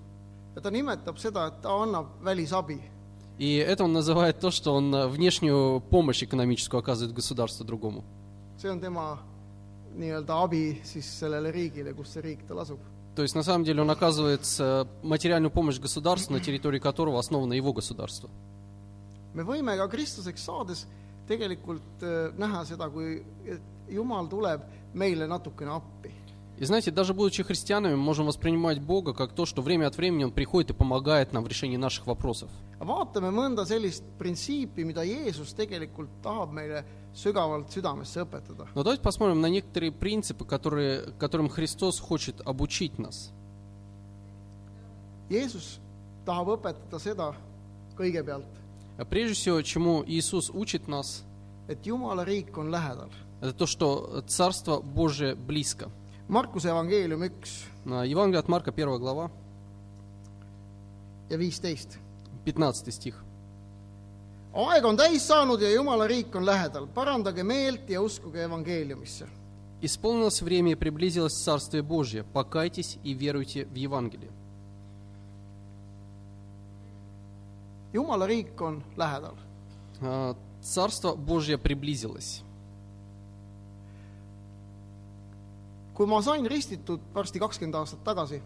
ja 0.56 0.60
ta 0.60 0.70
nimetab 0.70 1.18
seda, 1.18 1.48
et 1.48 1.60
ta 1.62 1.70
annab 1.82 2.06
välisabi. 2.22 2.80
и 3.38 3.56
это 3.56 3.84
он 3.84 3.92
называет 3.92 4.40
то, 4.40 4.50
что 4.50 4.74
он 4.74 4.94
э, 4.94 5.06
внешнюю 5.06 5.80
помощь 5.80 6.22
экономическую 6.22 6.80
оказывает 6.80 7.14
государству 7.14 7.64
другому. 7.64 8.02
see 8.58 8.70
on 8.70 8.80
tema 8.80 9.18
nii-öelda 9.96 10.34
abi 10.42 10.80
siis 10.82 11.18
sellele 11.20 11.50
riigile, 11.52 11.92
kus 11.94 12.08
see 12.08 12.22
riik 12.22 12.46
tal 12.48 12.58
asub. 12.58 12.78
То 13.14 13.22
есть, 13.22 13.34
на 13.34 13.42
самом 13.42 13.64
деле, 13.64 13.80
он 13.82 13.90
оказывает 13.90 14.42
э, 14.58 14.84
материальную 15.02 15.50
помощь 15.50 15.78
государству, 15.78 16.34
на 16.34 16.40
территории 16.40 16.78
которого 16.78 17.18
основано 17.18 17.52
его 17.54 17.72
государство. 17.72 18.30
me 19.34 19.42
võime 19.44 19.76
ka 19.76 19.86
kristlaseks 19.88 20.42
saades 20.44 20.86
tegelikult 21.28 22.02
äh, 22.02 22.30
näha 22.38 22.64
seda, 22.64 22.88
kui 22.90 23.22
Jumal 23.90 24.28
tuleb 24.30 24.66
meile 24.94 25.26
natukene 25.26 25.74
appi. 25.76 26.12
И 26.58 26.64
знаете, 26.64 26.90
даже 26.90 27.12
будучи 27.12 27.42
христианами, 27.42 27.96
мы 27.96 28.02
можем 28.02 28.26
воспринимать 28.26 28.80
Бога 28.80 29.12
как 29.12 29.32
то, 29.34 29.44
что 29.44 29.60
время 29.60 29.88
от 29.88 29.96
времени 29.98 30.24
Он 30.24 30.32
приходит 30.32 30.70
и 30.70 30.72
помогает 30.72 31.34
нам 31.34 31.44
в 31.44 31.48
решении 31.48 31.76
наших 31.76 32.06
вопросов. 32.06 32.50
vaatame 32.80 33.30
mõnda 33.32 33.64
sellist 33.64 34.04
printsiipi, 34.18 34.84
mida 34.84 35.02
Jeesus 35.04 35.54
tegelikult 35.56 36.10
tahab 36.22 36.52
meile 36.52 36.84
sügavalt 37.14 37.72
südamesse 37.72 38.20
õpetada. 38.20 38.68
Но 38.74 38.82
давайте 38.82 39.02
посмотрим 39.02 39.40
на 39.40 39.46
некоторые 39.46 39.92
принципы, 39.92 40.44
которые, 40.44 41.12
которым 41.18 41.48
Христос 41.48 42.00
хочет 42.00 42.40
обучить 42.44 42.98
нас. 42.98 43.32
Jeesus 45.28 45.78
tahab 46.24 46.56
õpetada 46.56 47.00
seda 47.00 47.34
kõigepealt, 47.96 48.48
Прежде 49.04 49.34
всего, 49.34 49.60
чему 49.62 50.02
Иисус 50.06 50.50
учит 50.50 50.88
нас, 50.88 51.24
et 51.68 51.82
Jumala 51.84 52.24
riik 52.24 52.56
on 52.56 52.70
lähedal. 52.70 53.10
это 53.40 53.52
то, 53.52 53.66
что 53.66 54.22
Царство 54.26 54.80
Божие 54.80 55.34
близко. 55.34 55.90
Markuse 56.28 56.70
evangeelium 56.70 57.22
üks 57.22 57.66
Евангелие 57.84 58.40
от 58.40 58.48
Марка, 58.48 58.72
1 58.72 58.98
глава, 58.98 59.30
ja 61.28 61.38
viisteist. 61.38 61.98
15 62.44 62.90
стих. 62.90 63.22
aeg 64.54 64.84
on 64.84 64.96
täis 64.96 65.26
saanud 65.26 65.60
ja 65.60 65.70
Jumala 65.70 66.06
riik 66.06 66.34
on 66.34 66.46
lähedal, 66.46 66.86
parandage 66.86 67.42
meelt 67.42 67.90
ja 67.90 68.00
uskuge 68.00 68.42
evangeeliumisse. 68.42 69.26
«Исполнилось 69.82 70.40
время 70.40 70.72
и 70.72 70.74
приблизилось 70.74 71.34
Царствие 71.34 71.82
Божье. 71.82 72.24
Покайтесь 72.24 72.98
и 73.04 73.12
веруйте 73.12 73.66
в 73.66 73.74
Евангелие». 73.74 74.30
Jumala 77.93 78.27
riik 78.27 78.61
on 78.61 78.83
lähedal . 78.97 79.35
А, 80.01 80.35
Царство 80.61 81.15
Божье 81.15 81.57
приблизилось. 81.57 82.43
kui 85.93 86.07
ma 86.07 86.21
sain 86.21 86.45
ristitud 86.47 86.99
varsti 87.13 87.39
kakskümmend 87.39 87.75
aastat 87.75 88.03
tagasi , 88.03 88.41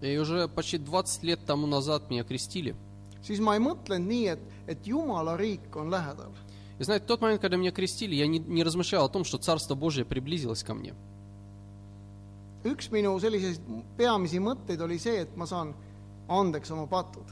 И 0.00 0.16
уже 0.16 0.48
почти 0.48 0.78
20 0.78 1.22
лет 1.24 1.40
тому 1.46 1.66
назад 1.66 2.08
меня 2.10 2.24
крестили. 2.24 2.74
siis 3.22 3.40
ma 3.40 3.54
ei 3.54 3.60
mõtlenud 3.60 4.06
nii , 4.06 4.26
et , 4.28 4.40
et 4.66 4.86
Jumala 4.86 5.36
riik 5.36 5.76
on 5.76 5.90
lähedal . 5.90 6.32
И 6.78 6.84
знаете, 6.84 7.04
в 7.04 7.08
тот 7.08 7.20
момент, 7.20 7.40
когда 7.40 7.56
меня 7.56 7.72
крестили, 7.72 8.14
я 8.14 8.26
не, 8.28 8.38
не 8.38 8.62
размышлял 8.62 9.04
о 9.04 9.08
том, 9.08 9.24
что 9.24 9.38
Царство 9.38 9.74
Божие 9.74 10.04
приблизилось 10.04 10.62
ко 10.62 10.74
мне. 10.74 10.94
üks 12.64 12.90
minu 12.90 13.18
selliseid 13.20 13.60
peamisi 13.96 14.38
mõtteid 14.38 14.80
oli 14.82 14.98
see, 14.98 15.22
et 15.22 15.36
ma 15.36 15.46
saan 15.46 15.74
andeks 16.28 16.70
oma 16.70 16.86
patud . 16.86 17.24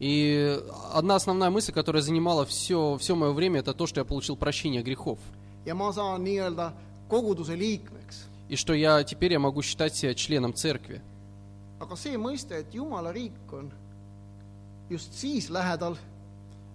И 0.00 0.58
одна 0.92 1.16
основная 1.16 1.50
мысль, 1.50 1.72
которая 1.72 2.02
занимала 2.02 2.46
все, 2.46 2.96
все 2.98 3.14
мое 3.14 3.32
время, 3.32 3.60
это 3.60 3.74
то, 3.74 3.86
что 3.86 4.00
я 4.00 4.04
получил 4.04 4.34
прощение 4.34 4.82
грехов. 4.82 5.18
И 8.48 8.56
что 8.56 8.72
я 8.72 9.04
теперь 9.04 9.32
я 9.32 9.38
могу 9.38 9.60
считать 9.62 9.94
себя 9.94 10.14
членом 10.14 10.54
церкви. 10.54 11.02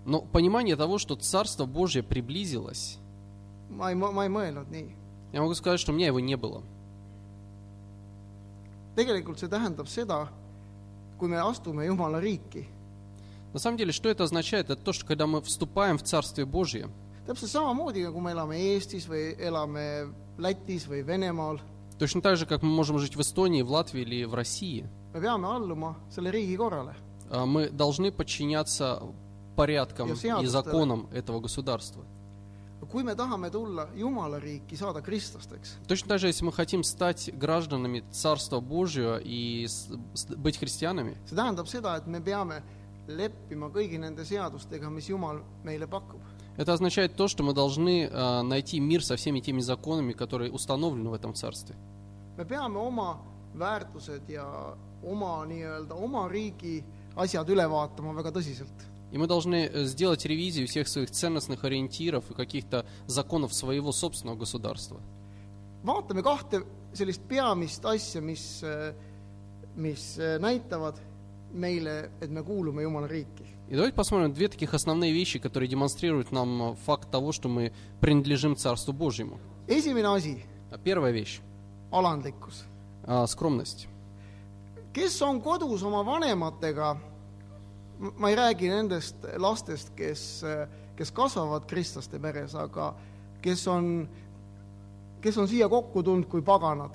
Но 0.05 0.21
понимание 0.21 0.75
того, 0.75 0.99
что 0.99 1.15
Царство 1.15 1.65
Божье 1.65 2.03
приблизилось, 2.03 2.99
я 3.71 5.41
могу 5.41 5.53
сказать, 5.55 5.79
что 5.79 5.91
у 5.91 5.95
меня 5.95 6.07
его 6.07 6.19
не 6.19 6.37
было. 6.37 6.61
tegelikult 8.95 9.37
see 9.39 9.51
tähendab 9.51 9.87
seda, 9.91 10.31
kui 11.19 11.27
me 11.27 11.35
astume 11.35 11.83
Jumala 11.85 12.19
riiki, 12.23 12.63
На 13.55 13.59
самом 13.59 13.77
деле, 13.77 13.93
что 13.93 14.09
это 14.09 14.25
означает? 14.25 14.69
Это 14.69 14.81
то, 14.83 14.91
что 14.91 15.05
когда 15.05 15.27
мы 15.27 15.41
вступаем 15.41 15.97
в 15.97 16.03
Царствие 16.03 16.45
Божье, 16.45 16.89
täpselt 17.25 17.47
samamoodi, 17.47 18.03
nagu 18.03 18.19
me 18.19 18.31
elame 18.33 18.57
Eestis 18.59 19.07
või 19.07 19.31
elame 19.39 20.11
Lätis 20.37 20.83
või 20.89 21.05
Venemaal, 21.07 21.61
точно 21.97 22.21
так 22.21 22.35
же, 22.35 22.45
как 22.45 22.63
мы 22.63 22.67
можем 22.69 22.99
жить 22.99 23.15
в 23.15 23.21
Эстонии, 23.21 23.61
в 23.61 23.71
Латвии 23.71 24.01
или 24.01 24.25
в 24.25 24.33
России, 24.33 24.83
me 25.13 25.21
peame 25.21 25.47
alluma 25.47 25.95
selle 26.09 26.31
riigi 26.31 26.57
korrale. 26.57 26.95
а, 27.31 27.45
мы 27.45 27.69
должны 27.69 28.11
подчиняться 28.11 29.01
порядкам 29.55 30.11
и 30.11 30.45
законам 30.47 31.07
этого 31.13 31.39
государства. 31.39 32.03
kui 32.91 33.03
me 33.03 33.15
tahame 33.15 33.49
tulla 33.49 33.87
Jumala 33.95 34.37
riiki, 34.37 34.75
saada 34.75 35.01
kristlasteks, 35.01 35.77
Точно 35.87 36.09
так 36.09 36.19
же, 36.19 36.27
если 36.27 36.43
мы 36.43 36.51
хотим 36.51 36.83
стать 36.83 37.29
гражданами 37.33 38.03
Царства 38.11 38.59
Божьего 38.59 39.17
и 39.17 39.65
с- 39.65 39.87
с- 40.13 40.25
быть 40.35 40.57
христианами, 40.57 41.15
see 41.25 41.35
tähendab 41.37 41.67
seda, 41.67 41.95
et 41.97 42.05
me 42.05 42.19
peame 42.21 42.61
это 46.57 46.73
означает 46.73 47.15
то, 47.15 47.27
что 47.27 47.43
мы 47.43 47.53
должны 47.53 48.09
а, 48.11 48.43
найти 48.43 48.79
мир 48.79 49.03
со 49.03 49.15
всеми 49.15 49.39
теми 49.41 49.61
законами, 49.61 50.13
которые 50.13 50.51
установлены 50.51 51.09
в 51.09 51.13
этом 51.13 51.33
Царстве. 51.33 51.75
me 52.37 52.43
peame 52.45 52.77
oma 52.77 53.17
väärtused 53.57 54.29
ja 54.29 54.45
oma 55.03 55.45
nii-öelda 55.45 55.95
oma 55.95 56.27
riigi 56.27 56.83
asjad 57.15 57.49
üle 57.49 57.67
vaatama 57.69 58.13
väga 58.15 58.33
tõsiselt. 58.35 58.75
И 59.11 59.17
мы 59.17 59.27
должны 59.27 59.69
э, 59.71 59.85
сделать 59.85 60.25
ревизию 60.25 60.67
всех 60.67 60.87
своих 60.87 61.11
ценностных 61.11 61.63
ориентиров 61.63 62.29
и 62.31 62.33
каких-то 62.33 62.85
законов 63.07 63.53
своего 63.53 63.91
собственного 63.91 64.35
государства. 64.37 64.99
vaatame 65.83 66.23
kahte 66.23 66.65
sellist 66.93 67.21
peamist 67.29 67.85
asja, 67.85 68.21
mis, 68.21 68.63
mis 69.75 70.17
näitavad 70.39 70.99
meile , 71.54 72.10
et 72.20 72.30
me 72.30 72.42
kuulume 72.42 72.82
Jumala 72.82 73.06
riiki . 73.08 73.44
И 73.68 73.74
давайте 73.76 73.94
посмотрим 73.94 74.32
две 74.32 74.48
таких 74.48 74.74
основные 74.74 75.12
вещи, 75.12 75.38
которые 75.38 75.68
демонстрируют 75.68 76.32
нам 76.32 76.72
э, 76.72 76.74
факт 76.86 77.08
того, 77.10 77.30
что 77.32 77.48
мы 77.48 77.72
принадлежим 78.00 78.56
Царству 78.56 78.92
Божьему. 78.92 79.38
esimene 79.68 80.06
asi , 80.06 80.42
А 80.72 80.78
Первая 80.78 81.12
вещь 81.12 81.40
alandlikkus . 81.92 82.64
а, – 83.06 83.26
скромность. 83.26 83.86
kes 84.92 85.22
on 85.22 85.40
kodus 85.40 85.82
oma 85.82 86.02
vanematega , 86.02 86.96
ma 88.18 88.30
ei 88.30 88.34
räägi 88.34 88.68
nendest 88.68 89.14
lastest , 89.36 89.90
kes , 89.96 90.42
kes 90.96 91.10
kasvavad 91.12 91.66
kristlaste 91.66 92.18
peres , 92.18 92.54
aga 92.54 92.94
kes 93.42 93.66
on , 93.68 94.08
kes 95.22 95.36
on 95.38 95.46
siia 95.48 95.68
kokku 95.68 96.02
tulnud 96.02 96.26
kui 96.28 96.42
paganad . 96.42 96.90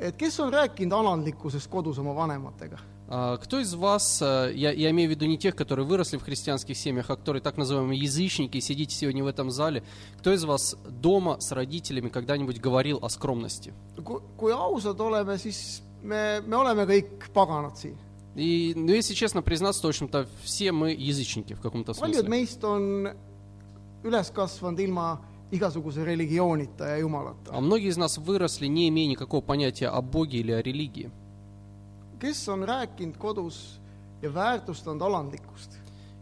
et 0.00 0.16
kes 0.16 0.38
on 0.40 0.52
rääkinud 0.52 0.92
alandlikkusest 0.92 1.70
kodus 1.70 1.98
oma 1.98 2.14
vanematega? 2.14 2.78
А, 3.10 3.38
Кто 3.38 3.58
из 3.58 3.74
вас, 3.74 4.20
э, 4.20 4.52
я, 4.54 4.70
я 4.70 4.90
имею 4.90 5.08
в 5.08 5.10
виду 5.12 5.24
не 5.24 5.38
тех, 5.38 5.56
которые 5.56 5.86
выросли 5.86 6.18
в 6.18 6.22
христианских 6.22 6.76
семьях, 6.76 7.08
а 7.08 7.16
которые 7.16 7.40
так 7.40 7.56
называемые 7.56 7.98
язычники, 7.98 8.60
сидите 8.60 8.94
сегодня 8.94 9.24
в 9.24 9.26
этом 9.26 9.50
зале, 9.50 9.82
кто 10.18 10.30
из 10.32 10.44
вас 10.44 10.76
дома 10.86 11.40
с 11.40 11.50
родителями 11.52 12.10
когда-нибудь 12.10 12.60
говорил 12.60 12.98
о 13.00 13.08
скромности? 13.08 13.72
kui, 14.36 14.52
ausad 14.52 15.00
oleme, 15.00 15.38
siis 15.38 15.82
me, 16.02 16.42
me 16.46 16.56
oleme 16.56 16.84
kõik 16.84 17.32
paganad 17.32 17.76
siin. 17.78 17.96
И, 18.36 18.72
ну, 18.76 18.92
если 18.92 19.14
честно 19.14 19.42
признаться, 19.42 19.80
то, 19.82 19.88
в 19.88 19.90
общем-то, 19.90 20.28
все 20.44 20.70
мы 20.70 20.92
язычники 20.92 21.54
в 21.54 21.60
каком-то 21.60 21.92
paljud 21.92 22.22
смысле. 22.22 22.28
meist 22.28 22.62
on 22.62 23.16
üles 24.04 24.30
kasvanud 24.30 24.78
ilma 24.80 25.18
igasuguse 25.50 26.04
religioonita 26.04 26.88
ja 26.88 26.98
jumalata. 26.98 27.52
А 27.52 27.60
многие 27.60 27.88
из 27.88 27.96
нас 27.96 28.18
выросли, 28.18 28.66
не 28.66 28.88
имея 28.88 29.08
никакого 29.08 29.40
понятия 29.40 29.88
о 29.88 30.02
Боге 30.02 30.38
или 30.38 30.52
о 30.52 30.62
религии. 30.62 31.10
kes 32.18 32.48
on 32.48 32.64
rääkinud 32.64 33.16
kodus 33.16 33.80
ja 34.22 34.30
väärtustanud 34.34 35.02
alandlikkust? 35.02 35.70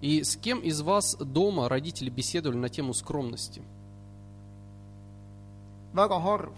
И 0.02 0.22
с 0.22 0.36
кем 0.36 0.60
из 0.60 0.82
вас 0.82 1.16
дома 1.16 1.68
родители 1.68 2.10
беседовали 2.10 2.58
на 2.58 2.68
тему 2.68 2.92
скромности? 2.94 3.62
väga 5.94 6.18
harv. 6.20 6.52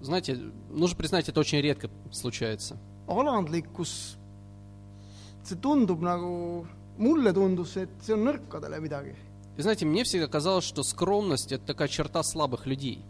Знаете, 0.00 0.38
нужно 0.70 0.96
признать, 0.96 1.28
это 1.28 1.40
очень 1.40 1.60
редко 1.60 1.90
случается. 2.12 2.78
alandlikkus, 3.08 4.16
see 5.42 5.56
tundub 5.56 6.00
nagu, 6.00 6.66
mulle 6.98 7.32
tundus, 7.32 7.76
et 7.76 7.88
see 8.02 8.14
on 8.14 8.24
nõrkadele 8.24 8.80
midagi. 8.80 9.14
И 9.58 9.62
знаете, 9.62 9.84
мне 9.86 10.04
всегда 10.04 10.28
казалось, 10.28 10.64
что 10.64 10.82
скромность– 10.84 11.50
это 11.52 11.64
такая 11.66 11.88
черта 11.88 12.22
слабых 12.22 12.64
людей, 12.66 13.02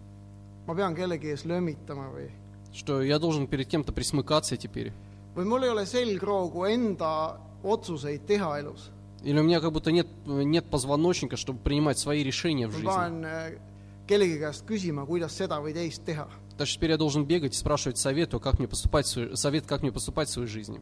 ma 0.67 0.75
pean 0.75 0.95
kellegi 0.95 1.31
ees 1.33 1.45
lömitama 1.45 2.11
või, 2.13 2.31
что 2.75 3.01
я 3.03 3.19
должен 3.19 3.47
перед 3.47 3.69
кем-то 3.69 3.93
присмыкаться 3.93 4.57
теперь. 4.57 4.93
või 5.37 5.45
mul 5.45 5.63
ei 5.65 5.71
ole 5.71 5.85
selgroogu 5.87 6.65
enda 6.65 7.39
otsuseid 7.63 8.27
teha 8.27 8.59
elus. 8.61 8.91
Или 9.25 9.39
у 9.41 9.43
меня 9.43 9.61
как 9.61 9.73
будто 9.73 9.91
нет, 9.91 10.07
нет 10.27 10.65
позвоночника, 10.71 11.37
чтобы 11.37 11.59
принимать 11.59 11.99
свои 11.99 12.23
решения 12.23 12.67
в 12.69 12.71
ma 12.71 12.77
жизни. 12.77 12.89
pean 12.89 13.25
äh, 13.25 13.59
kellegi 14.07 14.39
käest 14.39 14.65
küsima, 14.67 15.05
kuidas 15.07 15.33
seda 15.37 15.59
või 15.61 15.73
teist 15.75 16.05
teha. 16.05 16.29
Так 16.57 16.67
что 16.67 16.77
теперь 16.77 16.91
я 16.93 16.97
должен 16.97 17.25
бегать 17.25 17.55
и 17.55 17.59
спрашивать 17.59 17.99
совету, 17.99 18.41
как 18.41 18.59
мне 18.59 18.67
поступать, 18.69 19.07
в 19.07 19.11
свою- 19.11 19.37
совет, 19.37 19.67
как 19.67 19.83
мне 19.83 19.93
поступать 19.93 20.29
в 20.29 20.33
своей 20.33 20.49
жизни. 20.49 20.81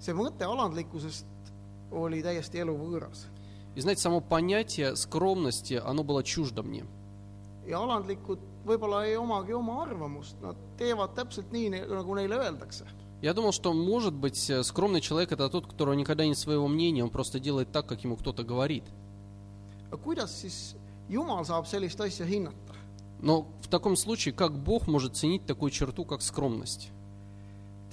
see 0.00 0.12
mõte 0.12 0.44
alandlikkusest 0.44 1.24
oli 1.92 2.22
täiesti 2.22 2.58
eluvõõras 2.60 3.26
И 3.74 3.80
знаете, 3.80 4.02
само 4.02 4.20
понятие 4.20 4.96
скромности, 4.96 5.74
оно 5.74 6.04
было 6.04 6.22
чуждо 6.22 6.62
мне. 6.62 6.84
ja 7.66 7.80
alandlikud 7.80 8.38
võib-olla 8.68 9.06
ei 9.08 9.16
omagi 9.16 9.54
oma 9.56 9.78
arvamust, 9.84 10.36
nad 10.44 10.58
teevad 10.76 11.14
täpselt 11.16 11.52
nii, 11.52 11.70
nagu 11.88 12.14
neile 12.14 12.36
öeldakse. 12.36 12.84
Я 13.22 13.32
думал, 13.32 13.52
что, 13.52 13.72
может 13.72 14.12
быть, 14.12 14.52
скромный 14.62 15.00
человек– 15.00 15.32
это 15.32 15.48
тот, 15.48 15.64
у 15.64 15.68
которого 15.68 15.94
никогда 15.94 16.26
нет 16.26 16.36
своего 16.36 16.68
мнения, 16.68 17.02
он 17.02 17.08
просто 17.08 17.40
делает 17.40 17.72
так, 17.72 17.86
как 17.86 18.04
ему 18.04 18.16
кто-то 18.16 18.44
говорит. 18.44 18.84
hinnata? 22.28 22.74
Но 23.20 23.48
в 23.62 23.68
таком 23.68 23.96
случае, 23.96 24.34
как 24.34 24.58
Бог 24.58 24.86
может 24.86 25.16
ценить 25.16 25.46
такую 25.46 25.70
черту, 25.70 26.04
как 26.04 26.20
скромность? 26.20 26.90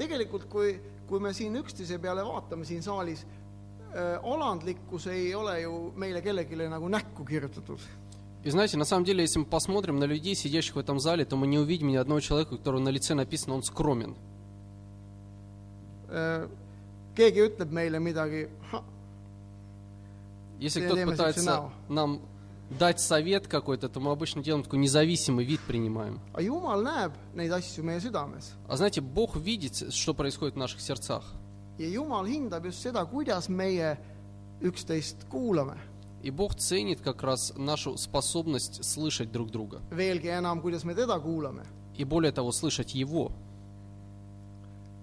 tegelikult, 0.02 0.48
kui, 0.50 0.80
kui 1.10 1.22
me 1.22 1.34
siin 1.36 1.56
üksteise 1.60 2.00
peale 2.02 2.24
vaatame 2.26 2.66
siin 2.66 2.84
saalis 2.86 3.26
alandlikkus 3.94 5.08
ei 5.08 5.36
ole 5.36 5.62
ju 5.62 5.92
meile 5.96 6.22
kellelegi 6.22 6.56
nagu 6.70 6.90
näkku 6.90 7.26
kirjutatud. 7.26 7.80
И 8.44 8.50
знаете, 8.50 8.76
на 8.76 8.86
самом 8.86 9.06
деле, 9.06 9.22
если 9.22 9.38
мы 9.38 9.46
посмотрим 9.46 10.00
на 10.00 10.06
людей, 10.06 10.34
сидящих 10.34 10.76
в 10.76 10.80
этом 10.80 11.00
зале, 11.00 11.26
то 11.26 11.36
мы 11.36 11.46
не 11.46 11.60
увидим 11.60 11.90
ни 11.90 11.96
одного 11.96 12.20
человека, 12.22 12.56
у 12.56 12.58
которого 12.58 12.80
на 12.82 12.90
лице 12.90 13.14
написано 13.14 13.54
«он 13.54 13.62
скромен». 13.62 14.16
Äh, 16.10 16.48
keegi 17.16 17.40
ütleb 17.40 17.72
meile 17.72 18.00
midagi, 18.00 18.50
Если 20.60 20.86
кто-то 20.86 21.06
пытается 21.06 21.72
нам 21.88 22.22
дать 22.70 23.00
совет 23.00 23.48
какой-то, 23.48 23.90
то 23.90 24.00
мы 24.00 24.12
обычно 24.12 24.44
делаем 24.44 24.64
такой 24.64 24.80
независимый 24.80 25.46
вид 25.46 25.60
принимаем. 25.68 26.20
südames 28.00 28.54
А 28.68 28.78
знаете, 28.78 29.02
Бог 29.02 29.36
видит, 29.36 29.94
что 29.94 30.14
происходит 30.14 30.56
в 30.56 30.58
наших 30.58 30.82
сердцах. 30.82 31.24
Ja 31.82 31.90
Jumal 31.90 32.26
hindab 32.26 32.66
just 32.66 32.82
seda, 32.82 33.06
kuidas 33.06 33.50
meie 33.50 33.98
üksteist 34.62 35.28
kuulame. 35.30 35.78
И 36.24 36.30
Бог 36.30 36.56
ценит 36.56 37.02
как 37.02 37.24
раз 37.24 37.52
нашу 37.58 37.98
способность 37.98 38.84
слышать 38.84 39.32
друг 39.32 39.50
друга. 39.50 39.82
veelgi 39.92 40.28
enam, 40.30 40.62
kuidas 40.62 40.84
me 40.84 40.94
teda 40.94 41.20
kuulame. 41.20 41.66
И 41.98 42.04
более 42.04 42.32
того, 42.32 42.52
слышать 42.52 42.94
Его. 42.94 43.32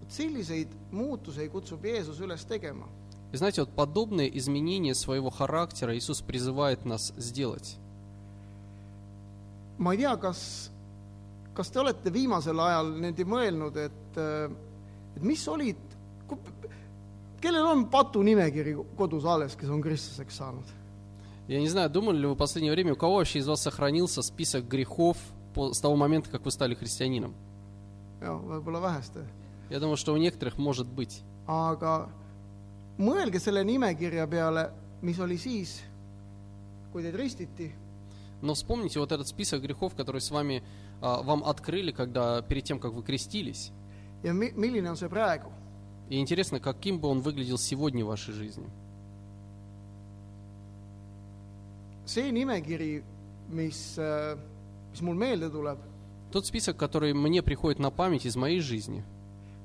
vot 0.01 0.13
selliseid 0.13 0.69
muutuseid 0.91 1.51
kutsub 1.51 1.85
Jeesus 1.85 2.21
üles 2.21 2.45
tegema. 2.45 2.87
И 3.33 3.37
знаете, 3.37 3.61
вот 3.61 3.71
подобные 3.71 4.37
изменения 4.39 4.95
своего 4.95 5.29
характера 5.29 5.97
Иисус 5.97 6.23
призывает 6.23 6.85
нас 6.85 7.13
сделать. 7.17 7.77
ma 9.79 9.93
ei 9.93 9.99
tea, 9.99 10.17
kas, 10.17 10.71
kas 11.55 11.71
te 11.71 11.79
olete 11.79 12.11
viimasel 12.11 12.59
ajal 12.59 12.89
niimoodi 12.99 13.25
mõelnud, 13.25 13.77
et, 13.79 14.19
et 15.15 15.23
mis 15.23 15.45
olid, 15.49 15.79
kellel 17.41 17.67
on 17.67 17.87
patunimekiri 17.91 18.77
kodus 18.97 19.25
alles, 19.25 19.57
kes 19.57 19.69
on 19.71 19.81
kristlaseks 19.83 20.37
saanud? 20.37 20.65
Я 21.49 21.61
не 21.61 21.69
знаю, 21.69 21.89
думали 21.89 22.19
ли 22.19 22.27
вы 22.27 22.35
в 22.35 22.37
последнее 22.37 22.73
время, 22.73 22.93
у 22.93 22.97
кого 22.97 23.17
вообще 23.17 23.39
из 23.39 23.49
вас 23.49 23.63
сохранился 23.63 24.21
список 24.21 24.69
грехов 24.69 25.17
по- 25.55 25.73
с 25.73 25.81
того 25.81 25.97
момента, 25.97 26.29
как 26.29 26.45
вы 26.45 26.51
стали 26.51 26.75
христианином? 26.75 27.35
Я 28.21 29.81
думаю, 29.81 29.97
что 29.97 30.13
у 30.13 30.17
некоторых 30.19 30.59
может 30.59 30.87
быть. 30.87 31.23
aga 31.49 32.11
mõelge 32.99 33.41
selle 33.41 33.63
nimekirja 33.65 34.27
peale, 34.29 34.69
mis 35.01 35.17
oli 35.19 35.39
siis, 35.41 35.79
kui 36.93 37.03
teid 37.03 37.15
ristiti 37.17 37.73
Но 38.43 38.55
вспомните 38.55 39.01
вот 39.01 39.11
этот 39.11 39.27
список 39.27 39.63
грехов, 39.63 39.95
который 39.97 40.21
с 40.21 40.31
вами 40.31 40.63
а, 41.01 41.23
вам 41.23 41.43
открыли, 41.43 41.91
когда 41.91 42.41
перед 42.43 42.65
тем, 42.65 42.79
как 42.79 42.93
вы 42.93 43.03
крестились. 43.03 43.73
ja 44.23 44.33
mi-, 44.33 44.53
milline 44.53 44.87
on 44.87 44.97
see 44.97 45.09
praegu. 45.09 45.51
И 46.09 46.19
интересно, 46.19 46.59
каким 46.61 46.99
бы 46.99 47.09
он 47.09 47.21
выглядел 47.21 47.59
сегодня 47.59 48.05
в 48.05 48.09
вашей 48.09 48.35
жизни. 48.35 48.67
see 52.09 52.33
nimekiri, 52.33 53.05
mis, 53.51 53.99
mis 54.93 55.03
mul 55.03 55.15
meelde 55.15 55.51
tuleb, 55.51 55.79
Тот 56.33 56.45
список, 56.47 56.77
который 56.77 57.15
мне 57.15 57.43
приходит 57.43 57.79
на 57.79 57.91
память 57.91 58.27
из 58.27 58.37
моей 58.37 58.61
жизни, 58.61 59.05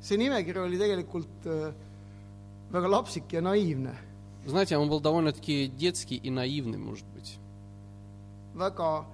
see 0.02 0.18
nimekiri 0.18 0.60
oli 0.60 0.78
tegelikult 0.78 1.46
äh, 1.46 1.74
väga 2.72 2.88
lapsik 2.88 3.32
ja 3.32 3.42
naiivne, 3.42 3.96
знаете, 4.46 4.78
он 4.78 4.90
был 4.90 5.00
довольно-таки 5.00 5.68
детский 5.68 6.18
и 6.18 6.30
наивный, 6.30 6.78
может 6.78 7.06
быть. 7.16 7.38
väga, 8.54 9.06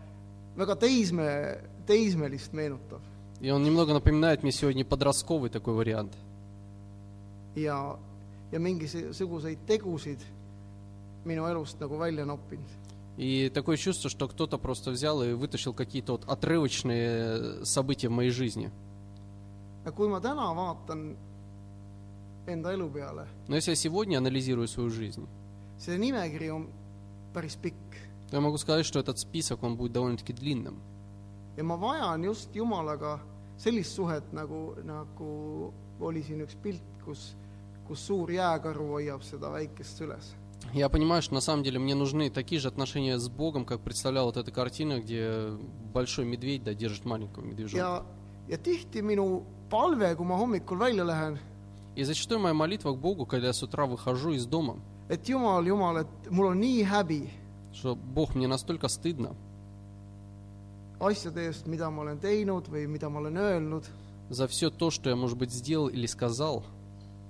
väga 0.55 0.75
teisme, 0.75 1.62
teismelist 1.86 2.51
meenutav 2.53 3.01
И 3.39 3.50
он 3.51 3.63
немного 3.63 3.93
напоминает 3.93 4.43
мне 4.43 4.51
сегодня 4.51 4.83
подростковый 4.83 5.50
такой 5.50 5.75
вариант. 5.75 6.13
ja, 7.62 7.98
ja 8.51 8.60
mingisuguseid 8.60 9.60
tegusid 9.68 10.20
minu 11.25 11.48
elust 11.48 11.80
nagu 11.80 11.98
välja 12.00 12.25
noppinud. 12.25 12.70
И 13.18 13.50
такое 13.50 13.75
чувство, 13.75 14.10
что 14.10 14.30
кто-то 14.30 14.58
просто 14.58 14.92
взял 14.92 15.22
и 15.22 15.34
вытащил 15.34 15.74
какие-то 15.74 16.13
вот 16.13 16.24
отрывочные 16.25 17.66
события 17.66 18.08
в 18.08 18.13
моей 18.13 18.30
жизни. 18.30 18.72
peale, 22.46 23.28
Но 23.48 23.56
если 23.56 23.72
я 23.72 23.75
сегодня 23.75 24.18
анализирую 24.20 24.70
свою 24.70 24.89
жизнь, 24.89 25.28
то 25.86 25.92
я 28.32 28.42
могу 28.42 28.58
сказать, 28.58 28.86
что 28.86 29.00
этот 29.00 29.20
список, 29.20 29.63
он 29.63 29.75
будет 29.75 29.92
довольно-таки 29.92 30.32
длинным. 30.32 30.82
ja 31.58 31.63
ma 31.63 31.75
vajan 31.75 32.24
just 32.24 32.56
Jumalaga 32.56 33.20
sellist 33.58 33.92
suhet, 33.94 34.24
nagu, 34.32 34.75
nagu 34.84 35.74
oli 36.00 36.24
siin 36.24 36.39
üks 36.46 36.56
pilt, 36.63 36.86
kus, 37.04 37.36
kus 37.89 38.05
suur 38.05 38.29
jääkaru 38.29 38.86
hoiab 38.93 39.24
seda 39.25 39.50
väikest 39.50 39.98
süles. 39.98 40.36
Я 40.74 40.89
понимаю, 40.89 41.22
что 41.22 41.34
на 41.34 41.41
самом 41.41 41.63
деле 41.63 41.79
мне 41.79 41.96
нужны 41.96 42.29
такие 42.29 42.62
же 42.62 42.67
отношения 42.67 43.17
с 43.17 43.27
Богом, 43.27 43.65
как 43.65 43.81
представлял 43.81 44.25
вот 44.25 44.38
эта 44.38 44.51
картина, 44.51 45.00
где 45.00 45.50
большой 45.93 46.25
медведь 46.25 46.63
да, 46.63 46.74
держит 46.74 47.05
маленького 47.05 47.43
медвежонка. 47.43 48.05
И 51.96 52.03
зачастую 52.03 52.39
моя 52.39 52.53
молитва 52.53 52.91
к 52.93 53.00
Богу, 53.00 53.25
когда 53.25 53.48
я 53.48 53.53
с 53.53 53.63
утра 53.63 53.86
выхожу 53.86 54.31
из 54.31 54.46
дома, 54.46 54.79
что 57.72 57.96
Бог, 57.96 58.36
мне 58.36 58.48
настолько 58.48 58.88
стыдно 58.89 59.36
за 64.29 64.48
все 64.48 64.69
то, 64.69 64.91
что 64.91 65.10
я, 65.10 65.15
может 65.15 65.38
быть, 65.38 65.51
сделал 65.51 65.88
или 65.88 66.05
сказал, 66.05 66.63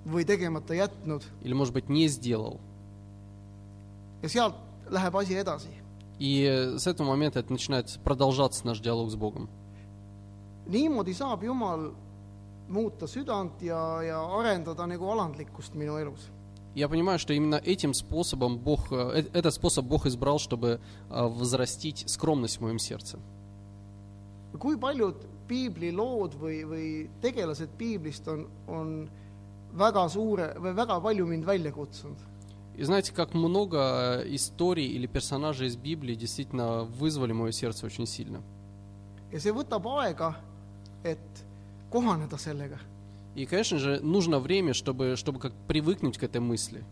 või 0.06 0.24
tegemata 0.24 0.74
jätnud 0.74 1.24
или, 1.42 1.52
может 1.54 1.74
быть, 1.74 1.88
не 1.88 2.08
сделал. 2.08 2.60
ja 4.22 4.28
sealt 4.28 4.54
läheb 4.90 5.14
asi 5.16 5.34
edasi. 5.34 5.68
И 6.18 6.44
с 6.76 6.86
этого 6.86 7.08
момента 7.08 7.38
это 7.38 7.50
начинает 7.50 7.98
продолжаться 8.04 8.66
наш 8.66 8.80
диалог 8.80 9.10
с 9.10 9.16
Богом. 9.16 9.48
niimoodi 10.66 11.14
saab 11.14 11.42
Jumal 11.42 11.92
muuta 12.68 13.06
südant 13.06 13.62
ja, 13.62 14.02
ja 14.02 14.20
arendada 14.38 14.86
nagu 14.86 15.10
alandlikkust 15.10 15.74
minu 15.74 15.98
elus. 15.98 16.30
Я 16.74 16.88
понимаю, 16.88 17.18
что 17.18 17.32
именно 17.32 17.56
этим 17.56 17.94
способом 17.94 18.58
Бог, 18.58 18.92
э, 18.92 19.22
э- 19.22 19.30
этот 19.32 19.52
способ 19.54 19.86
Бог 19.86 20.06
избрал, 20.06 20.38
чтобы 20.38 20.78
э, 21.10 21.26
возрастить 21.26 22.04
скромность 22.08 22.58
в 22.58 22.60
моем 22.60 22.78
сердце. 22.78 23.18
kui 24.58 24.76
paljud 24.76 25.14
piiblilood 25.48 26.34
või, 26.34 26.64
või 26.66 26.86
tegelased 27.22 27.70
piiblist 27.78 28.26
on, 28.28 28.46
on 28.68 29.10
väga 29.72 30.08
suure 30.08 30.54
või 30.58 30.74
väga 30.74 31.00
palju 31.00 31.26
mind 31.26 31.44
välja 31.44 31.72
kutsunud. 31.72 32.18
И 32.76 32.84
знаете, 32.84 33.12
как 33.12 33.34
много 33.34 34.22
э, 34.22 34.34
историй 34.34 34.86
или 34.86 35.06
персонажей 35.06 35.66
из 35.66 35.76
Библии 35.76 36.14
действительно 36.14 36.84
вызвали 36.84 37.32
мое 37.32 37.52
сердце 37.52 37.86
очень 37.86 38.06
сильно. 38.06 38.42
ja 39.32 39.38
see 39.38 39.52
võtab 39.52 39.86
aega, 39.86 40.34
et 41.04 41.44
kohaneda 41.90 42.38
sellega. 42.38 42.78
И, 43.34 43.46
конечно 43.46 43.78
же, 43.78 44.00
нужно 44.00 44.40
время, 44.40 44.74
чтобы, 44.74 45.14
чтобы 45.16 45.38
как 45.38 45.52
привыкнуть 45.68 46.18
к 46.18 46.22
этой 46.22 46.40
мысли. 46.40 46.84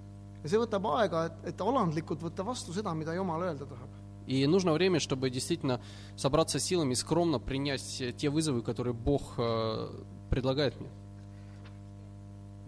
ja 0.45 0.49
see 0.49 0.59
võtab 0.59 0.87
aega, 0.99 1.27
et, 1.27 1.55
et 1.55 1.61
alandlikult 1.61 2.23
võtta 2.23 2.45
vastu 2.45 2.73
seda, 2.73 2.93
mida 2.95 3.15
Jumal 3.15 3.43
öelda 3.43 3.65
tahab. 3.65 3.89
И 4.27 4.47
нужно 4.47 4.75
время, 4.75 5.01
чтобы 5.01 5.31
действительно 5.31 5.81
собраться 6.15 6.59
силами 6.59 6.93
и 6.93 6.97
скромно 6.97 7.39
принять 7.39 8.03
те 8.19 8.29
вызовы, 8.29 8.61
которые 8.61 8.93
Бог 8.93 9.35
э, 9.39 9.89
предлагает 10.29 10.79
мне. 10.79 10.91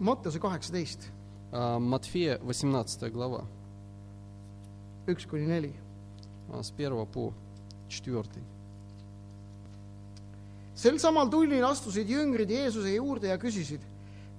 Mattiuse 0.00 0.38
kaheksateist , 0.38 1.10
А, 1.52 1.78
Матфея, 1.78 2.38
18 2.42 3.08
глава, 3.10 3.44
üks 5.06 5.26
kuni 5.26 5.46
neli . 5.46 5.72
а, 6.52 6.62
с 6.62 6.72
1 6.76 7.06
по 7.06 7.32
4. 7.88 8.24
sel 10.74 10.98
samal 10.98 11.30
tunnil 11.30 11.64
astusid 11.64 12.08
jüngrid 12.10 12.50
Jeesuse 12.50 12.92
juurde 12.94 13.28
ja 13.28 13.38
küsisid , 13.38 13.80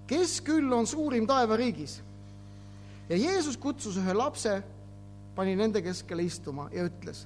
kes 0.07 0.41
küll 0.41 0.71
on 0.71 0.85
suurim 0.85 1.25
taevariigis ? 1.25 2.01
ja 3.09 3.15
Jeesus 3.17 3.57
kutsus 3.57 3.97
ühe 3.97 4.13
lapse , 4.13 4.61
pani 5.35 5.55
nende 5.55 5.81
keskele 5.81 6.23
istuma 6.23 6.67
ja 6.73 6.85
ütles , 6.85 7.25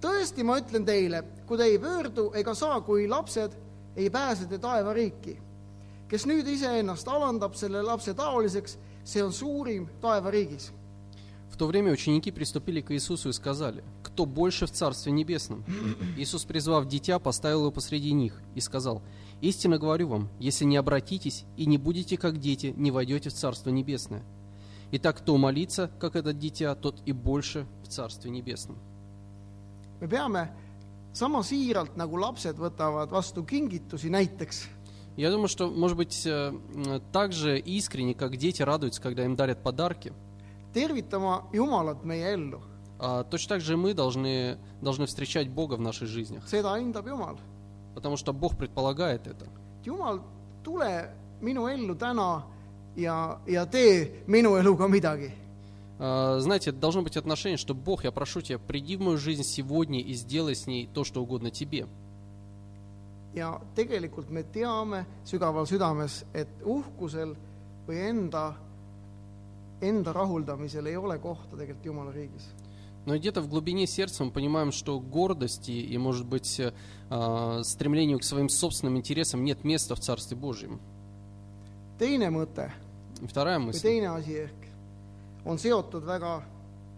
tõesti , 0.00 0.44
ma 0.44 0.58
ütlen 0.60 0.84
teile , 0.84 1.24
kui 1.46 1.56
te 1.58 1.64
ei 1.64 1.78
pöördu 1.78 2.30
ega 2.36 2.54
saa 2.54 2.80
kui 2.80 3.08
lapsed , 3.08 3.56
ei 3.96 4.10
pääse 4.10 4.46
te 4.46 4.58
taevariiki . 4.58 5.38
kes 6.11 6.27
nüüd 6.27 6.47
iseennast 6.51 7.07
alandab 7.07 7.55
selle 7.55 7.81
lapse 7.87 8.13
taoliseks, 8.15 8.77
see 9.03 9.23
on 9.23 9.31
suurim 9.31 9.87
taevariigis. 10.01 10.71
В 11.51 11.57
то 11.57 11.67
время 11.67 11.91
ученики 11.91 12.31
приступили 12.31 12.81
к 12.81 12.91
Иисусу 12.91 13.29
и 13.29 13.33
сказали, 13.33 13.83
«Кто 14.03 14.25
больше 14.25 14.65
в 14.65 14.71
Царстве 14.71 15.11
Небесном?» 15.11 15.63
Иисус, 16.17 16.43
призвав 16.43 16.87
дитя, 16.87 17.19
поставил 17.19 17.61
его 17.61 17.71
посреди 17.71 18.13
них 18.13 18.41
и 18.55 18.61
сказал, 18.61 19.01
«Истинно 19.41 19.77
говорю 19.77 20.07
вам, 20.07 20.29
если 20.39 20.65
не 20.65 20.77
обратитесь 20.77 21.45
и 21.57 21.65
не 21.65 21.77
будете 21.77 22.17
как 22.17 22.39
дети, 22.39 22.73
не 22.77 22.89
войдете 22.89 23.29
в 23.29 23.33
Царство 23.33 23.69
Небесное. 23.69 24.23
Итак, 24.91 25.17
кто 25.19 25.37
молится, 25.37 25.91
как 25.99 26.15
этот 26.15 26.39
дитя, 26.39 26.73
тот 26.75 27.01
и 27.05 27.11
больше 27.11 27.67
в 27.83 27.87
Царстве 27.87 28.31
Небесном». 28.31 28.77
me 30.01 30.07
peame 30.07 30.49
sama 31.13 31.43
siiralt, 31.45 31.95
nagu 31.95 32.17
lapsed 32.17 32.57
võtavad 32.57 33.11
vastu 33.13 33.43
kingitusi 33.45 34.09
näiteks 34.09 34.65
Я 35.17 35.29
думаю, 35.29 35.47
что, 35.47 35.69
может 35.69 35.97
быть, 35.97 36.25
э, 36.25 36.53
так 37.11 37.33
же 37.33 37.59
искренне, 37.59 38.13
как 38.13 38.37
дети 38.37 38.61
радуются, 38.61 39.01
когда 39.01 39.25
им 39.25 39.35
дарят 39.35 39.61
подарки, 39.61 40.13
tervitama 40.73 41.43
Jumalat 41.51 42.03
meie 42.03 42.33
ellu, 42.33 42.61
а, 42.99 43.23
точно 43.23 43.55
так 43.55 43.61
же 43.61 43.77
мы 43.77 43.93
должны, 43.93 44.57
должны 44.81 45.05
встречать 45.05 45.49
Бога 45.49 45.75
в 45.75 45.81
наших 45.81 46.07
жизнях, 46.07 46.45
seda 46.45 46.79
hindab 46.79 47.05
Jumal. 47.05 47.37
потому 47.95 48.17
что 48.17 48.33
Бог 48.33 48.57
предполагает 48.57 49.27
это. 49.27 49.45
Jumal, 49.83 50.21
tule 50.63 51.13
minu 51.41 51.67
ellu 51.67 51.95
täna 51.95 52.45
ja, 52.95 53.39
ja 53.47 53.65
tee 53.65 54.23
minu 54.27 54.55
eluga 54.55 54.87
midagi. 54.87 55.31
А, 55.99 56.39
Знаете, 56.39 56.71
должно 56.71 57.01
быть 57.01 57.17
отношение, 57.17 57.57
что 57.57 57.73
Бог, 57.73 58.03
я 58.03 58.11
прошу 58.11 58.41
тебя, 58.41 58.59
приди 58.59 58.95
в 58.95 59.01
мою 59.01 59.17
жизнь 59.17 59.43
сегодня 59.43 59.99
и 59.99 60.13
сделай 60.13 60.55
с 60.55 60.67
ней 60.67 60.89
то, 60.91 61.03
что 61.03 61.21
угодно 61.21 61.51
тебе. 61.51 61.87
ja 63.34 63.60
tegelikult 63.74 64.30
me 64.30 64.42
teame 64.42 65.04
sügaval 65.24 65.66
südames , 65.66 66.24
et 66.34 66.48
uhkusel 66.64 67.34
või 67.86 67.98
enda , 68.08 68.54
enda 69.80 70.12
rahuldamisel 70.12 70.86
ei 70.86 70.96
ole 70.96 71.18
kohta 71.18 71.56
tegelikult 71.56 71.86
Jumala 71.86 72.12
riigis . 72.12 72.48
Но 73.06 73.16
где-то 73.16 73.40
в 73.40 73.48
глубине 73.48 73.86
сердца 73.86 74.24
мы 74.24 74.32
понимаем, 74.32 74.72
что 74.72 74.98
гордости 74.98 75.70
и, 75.70 75.96
может 75.96 76.26
быть, 76.26 76.58
э, 76.58 76.72
а, 77.08 77.62
стремлению 77.62 78.18
к 78.18 78.24
своим 78.24 78.48
собственным 78.48 78.96
интересам 78.96 79.44
нет 79.44 79.62
места 79.62 79.94
в 79.94 80.00
Царстве 80.00 80.36
Божьем. 80.36 80.80
teine 81.98 82.28
mõte 82.30 82.70
И 83.22 83.26
вторая 83.26 83.58
või 83.58 83.70
мысль, 83.70 83.88
teine 83.88 84.10
asi 84.12 84.34
ehk 84.44 84.66
on 85.46 85.56
seotud 85.58 86.04
väga 86.04 86.42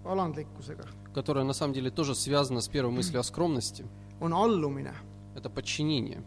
alandlikkusega , 0.04 0.86
которая 1.14 1.44
на 1.44 1.52
самом 1.52 1.74
деле 1.74 1.90
тоже 1.90 2.14
связана 2.14 2.60
с 2.60 2.68
первой 2.68 2.90
мыслью 2.90 3.20
о 3.20 3.22
скромности, 3.22 3.84
on 4.20 4.32
allumine . 4.32 4.94
это 5.35 5.49
подчинение. 5.49 6.23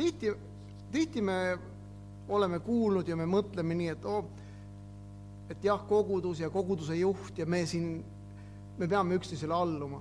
tihti, 0.00 0.32
tihti 0.92 1.22
me 1.22 1.58
oleme 2.28 2.60
kuulnud 2.64 3.08
ja 3.08 3.16
me 3.16 3.26
mõtleme 3.28 3.76
nii, 3.76 3.90
et 3.94 4.06
oo, 4.08 4.22
et 5.50 5.66
jah, 5.66 5.82
kogudus 5.88 6.40
ja 6.40 6.50
koguduse 6.52 6.96
juht 6.96 7.38
ja 7.38 7.46
me 7.46 7.64
siin, 7.68 8.00
me 8.78 8.88
peame 8.88 9.20
üksteisele 9.20 9.54
alluma. 9.54 10.00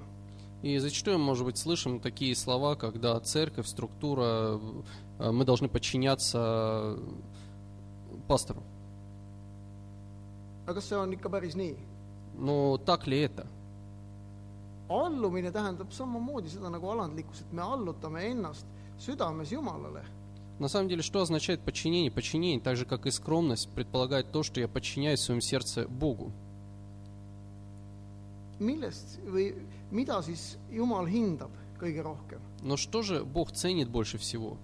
И 0.62 0.78
зачастую, 0.78 1.20
может 1.20 1.46
быть, 1.46 1.58
слышим 1.58 2.02
такие 2.02 2.36
слова, 2.36 2.76
когда 2.76 3.18
церковь, 3.22 3.66
структура, 3.66 4.60
э, 5.20 5.32
мы 5.32 5.46
должны 5.46 5.70
подчиняться 5.70 6.98
пастору. 8.28 8.62
Но 12.38 12.78
так 12.78 13.08
ли 13.08 13.20
это? 13.20 13.48
Allumine 14.90 15.52
tähendab 15.52 15.92
samamoodi 15.94 16.50
seda 16.50 16.70
nagu 16.70 16.90
alandlikkus, 16.90 17.42
et 17.42 17.54
me 17.54 17.62
allutame 17.62 18.24
ennast 18.32 18.66
südames 18.98 19.52
Jumalale. 19.52 20.04
На 20.60 20.68
самом 20.68 20.90
деле, 20.90 21.02
что 21.02 21.22
означает 21.22 21.62
подчинение? 21.62 22.12
Подчинение, 22.12 22.60
так 22.60 22.76
же 22.76 22.86
как 22.86 23.06
и 23.06 23.12
скромность, 23.12 23.70
предполагает 23.70 24.32
то, 24.34 24.44
что 24.44 24.60
я 24.60 24.68
подчиняюсь 24.68 25.20
в 25.22 25.24
своем 25.24 25.42
сердце 25.42 25.88
Богу. 25.88 26.32
millest 28.60 29.20
või 29.24 29.54
mida 29.92 30.22
siis 30.22 30.58
Jumal 30.70 31.08
hindab 31.08 31.52
kõige 31.80 32.04
rohkem? 32.04 32.42
Но 32.62 32.76
что 32.76 33.02
же 33.02 33.24
Бог 33.24 33.52
ценит 33.54 33.90
больше 33.90 34.18
всего? 34.18 34.58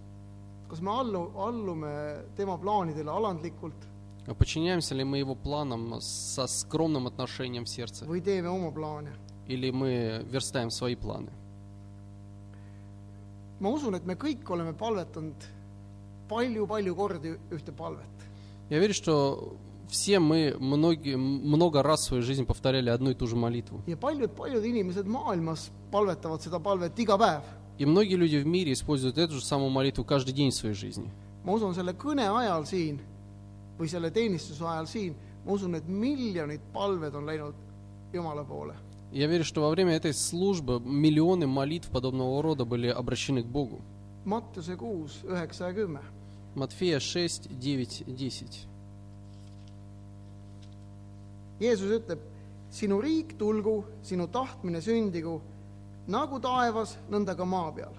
kas 0.69 0.81
me 0.81 0.89
allu, 0.91 1.31
allume 1.37 2.25
tema 2.35 2.57
plaanidele 2.57 3.09
alandlikult 3.11 3.75
А 4.27 4.33
Подчиняемся 4.33 4.95
ли 4.95 5.03
мы 5.03 5.19
Его 5.19 5.35
планам 5.35 6.01
со 6.01 6.47
скромным 6.47 7.05
отношением 7.07 7.65
в 7.65 7.69
сердце? 7.69 8.05
või 8.05 8.21
teeme 8.21 8.49
oma 8.49 8.71
plaane? 8.71 9.13
Или 9.48 9.70
мы 9.70 10.24
верстаем 10.30 10.70
свои 10.70 10.94
планы? 10.94 11.30
ma 13.60 13.68
usun , 13.68 13.94
et 13.94 14.06
me 14.08 14.16
kõik 14.16 14.48
oleme 14.50 14.72
palvetanud 14.72 15.46
palju-palju 16.30 16.94
kordi 16.96 17.34
ühte 17.52 17.72
palvet . 17.76 18.08
Я 18.70 18.78
верю, 18.78 18.94
что 18.94 19.56
все 19.88 20.18
мы 20.20 20.56
многие, 20.58 21.16
много 21.16 21.82
раз 21.82 22.00
в 22.00 22.04
своей 22.04 22.22
жизни 22.22 22.44
повторяли 22.44 22.88
одну 22.88 23.10
и 23.10 23.14
ту 23.14 23.26
же 23.26 23.36
молитву. 23.36 23.82
ja 23.86 23.96
paljud-paljud 23.96 24.64
inimesed 24.64 25.06
maailmas 25.06 25.70
palvetavad 25.90 26.40
seda 26.40 26.58
palvet 26.58 26.98
iga 26.98 27.18
päev . 27.18 27.42
И 27.78 27.86
многие 27.86 28.16
люди 28.16 28.36
в 28.36 28.46
мире 28.46 28.72
используют 28.72 29.18
эту 29.18 29.34
же 29.34 29.44
самую 29.44 29.70
молитву 29.70 30.04
каждый 30.04 30.32
день 30.32 30.50
в 30.50 30.54
своей 30.54 30.74
жизни. 30.74 31.10
ma 31.44 31.52
usun , 31.52 31.74
selle 31.74 31.92
kõne 31.92 32.28
ajal 32.28 32.66
siin 32.66 33.00
või 33.78 33.88
selle 33.88 34.10
teenistuse 34.10 34.64
ajal 34.64 34.86
siin , 34.86 35.14
ma 35.44 35.52
usun , 35.52 35.74
et 35.74 35.88
miljonid 35.88 36.60
palved 36.72 37.14
on 37.14 37.26
läinud 37.26 37.54
Jumala 38.12 38.44
poole . 38.44 38.74
Я 39.11 39.27
верю, 39.27 39.43
что 39.43 39.61
во 39.61 39.69
время 39.69 39.93
этой 39.93 40.13
службы 40.13 40.79
миллионы 40.79 41.47
молитв 41.47 41.89
подобного 41.89 42.41
рода 42.41 42.65
были 42.65 42.87
обращены 42.87 43.43
к 43.43 43.47
Богу. 43.47 43.81
Mattuse 44.25 44.75
kuus, 44.75 45.21
üheksa 45.23 45.67
ja 45.69 45.73
kümme. 45.73 46.01
Матфея 46.55 46.99
6, 46.99 47.47
9, 47.49 48.03
10. 48.07 48.67
Jeesus 51.59 51.91
ütleb, 51.91 52.19
sinu 52.71 52.97
riik 53.01 53.37
tulgu, 53.37 53.83
sinu 54.03 54.27
tahtmine 54.27 54.81
sündigu 54.81 55.41
nagu 56.07 56.39
taevas, 56.41 56.97
nõnda 57.09 57.35
ka 57.37 57.45
maa 57.45 57.71
peal. 57.71 57.93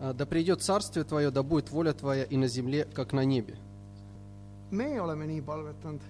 «А 0.00 0.12
Да 0.12 0.26
придет 0.26 0.62
царствие 0.62 1.04
Твое, 1.04 1.30
да 1.30 1.42
будет 1.42 1.70
воля 1.70 1.92
Твоя 1.92 2.24
и 2.24 2.36
на 2.36 2.48
земле, 2.48 2.84
как 2.92 3.12
на 3.12 3.24
небе. 3.24 3.56
me 4.70 5.00
oleme 5.00 5.26
nii 5.26 5.42
palvetanud 5.42 6.00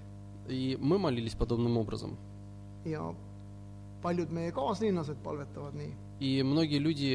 И 0.49 0.79
мы 0.81 0.99
молились 0.99 1.35
подобным 1.35 1.77
образом. 1.77 2.17
ja 2.86 3.14
paljud 4.02 4.32
meie 4.32 4.52
kaaslinlased 4.52 5.18
palvetavad 5.24 5.76
nii . 5.76 5.94
И 6.20 6.42
многие 6.44 6.80
люди 6.80 7.14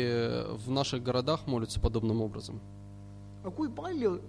в 0.65 0.71
наших 0.71 1.03
городах 1.03 1.47
молятся 1.47 1.81
подобным 1.81 2.21
образом. 2.21 2.61
aga 3.43 3.51
kui 3.51 3.69
palju 3.69 4.21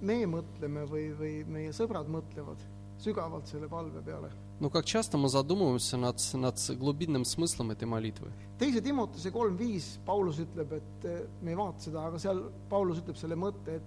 me 0.00 0.26
mõtleme 0.26 0.86
või , 0.86 1.10
või 1.18 1.44
meie 1.46 1.72
sõbrad 1.72 2.06
mõtlevad 2.06 2.58
sügavalt 3.02 3.46
selle 3.46 3.68
palve 3.68 4.00
peale ? 4.02 4.30
Но 4.60 4.70
как 4.70 4.84
часто 4.84 5.18
мы 5.18 5.28
задумываемся 5.28 5.96
над, 5.96 6.22
над 6.34 6.56
глубинным 6.78 7.24
смыслом 7.24 7.72
этой 7.72 7.84
молитвы. 7.84 8.30
teise 8.58 8.80
Timotuse 8.80 9.32
kolm 9.32 9.56
viis 9.56 9.98
Paulus 10.06 10.38
ütleb , 10.38 10.72
et 10.72 11.04
eh, 11.04 11.26
me 11.42 11.50
ei 11.50 11.56
vaata 11.56 11.80
seda , 11.82 12.06
aga 12.06 12.18
seal 12.18 12.44
Paulus 12.70 12.98
ütleb 13.02 13.16
selle 13.16 13.34
mõtte , 13.34 13.74
et , 13.74 13.82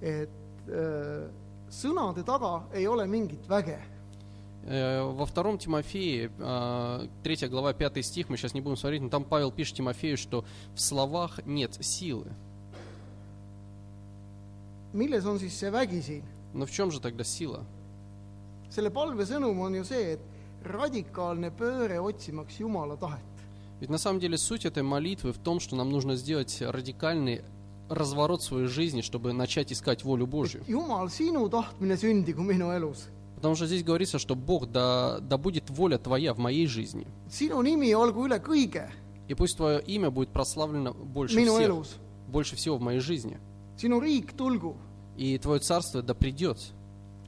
et 0.00 0.70
äh, 0.72 1.28
sõnade 1.68 2.24
taga 2.24 2.64
ei 2.72 2.86
ole 2.86 3.06
mingit 3.06 3.44
väge . 3.48 3.78
Э, 4.65 5.03
Во 5.03 5.25
втором 5.25 5.57
Тимофее, 5.57 6.31
э, 6.39 7.07
3 7.23 7.47
глава, 7.49 7.73
5 7.73 8.03
стих, 8.03 8.29
мы 8.29 8.37
сейчас 8.37 8.53
не 8.53 8.61
будем 8.61 8.77
смотреть, 8.77 9.01
но 9.01 9.09
там 9.09 9.23
Павел 9.23 9.51
пишет 9.51 9.77
Тимофею, 9.77 10.17
что 10.17 10.43
в 10.73 10.81
словах 10.81 11.39
нет 11.45 11.77
силы. 11.81 12.31
milles 14.93 15.25
on 15.25 15.37
siis 15.39 15.51
see 15.59 15.69
vägi 15.69 16.01
siin? 16.01 16.23
Но 16.53 16.65
в 16.65 16.71
чем 16.71 16.89
же 16.91 16.99
тогда 17.01 17.23
сила? 17.23 17.65
selle 18.69 18.89
palve 18.89 19.23
sõnum 19.25 19.59
on 19.59 19.75
ju 19.75 19.83
see, 19.83 20.13
et 20.15 20.19
radikaalne 20.63 21.51
pööre 21.51 21.99
otsimaks 21.99 22.59
Jumala 22.59 22.97
tahet. 22.97 23.21
Ведь 23.81 23.89
на 23.89 23.97
самом 23.97 24.19
деле 24.19 24.37
суть 24.37 24.65
этой 24.65 24.83
молитвы 24.83 25.31
в 25.33 25.37
том, 25.37 25.59
что 25.59 25.75
нам 25.75 25.91
нужно 25.91 26.15
сделать 26.15 26.61
радикальный 26.61 27.41
разворот 27.89 28.41
своей 28.41 28.67
жизни, 28.67 29.01
чтобы 29.01 29.33
начать 29.33 29.71
искать 29.71 30.03
волю 30.03 30.25
Божью. 30.27 30.63
Jumal, 30.67 31.09
sinu 31.09 31.47
tahtmine 31.49 31.97
sündigu 31.97 32.41
minu 32.41 32.71
elus. 32.71 33.09
Потому 33.35 33.55
что 33.55 33.67
здесь 33.67 33.83
говорится, 33.83 34.17
что 34.17 34.35
Бог, 34.35 34.71
да, 34.71 35.19
да 35.19 35.37
будет 35.37 35.69
воля 35.69 35.97
Твоя 35.97 36.33
в 36.33 36.37
моей 36.39 36.67
жизни. 36.67 37.05
sinu 37.29 37.61
nimi 37.61 37.93
olgu 37.95 38.25
üle 38.27 38.39
kõige 38.39 38.89
И 39.27 39.33
пусть 39.33 39.57
Твое 39.57 39.81
имя 39.81 40.09
будет 40.11 40.29
прославлено 40.29 40.93
больше 40.93 41.37
minu 41.37 41.57
всех, 41.57 41.69
elus. 41.69 41.87
больше 42.27 42.55
всего 42.55 42.77
в 42.77 42.81
моей 42.81 42.99
жизни. 42.99 43.37
sinu 43.77 43.99
riik 43.99 44.35
tulgu, 44.35 44.75
И 45.17 45.37
Твое 45.37 45.59
царство 45.59 46.01
да 46.01 46.13
придет, 46.13 46.57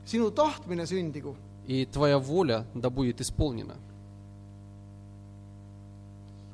sinu 0.06 0.30
tahtmine 0.30 0.86
sündigu. 0.86 1.36
и 1.66 1.84
Твоя 1.86 2.18
воля 2.18 2.66
да 2.74 2.88
будет 2.90 3.20
исполнена. 3.20 3.76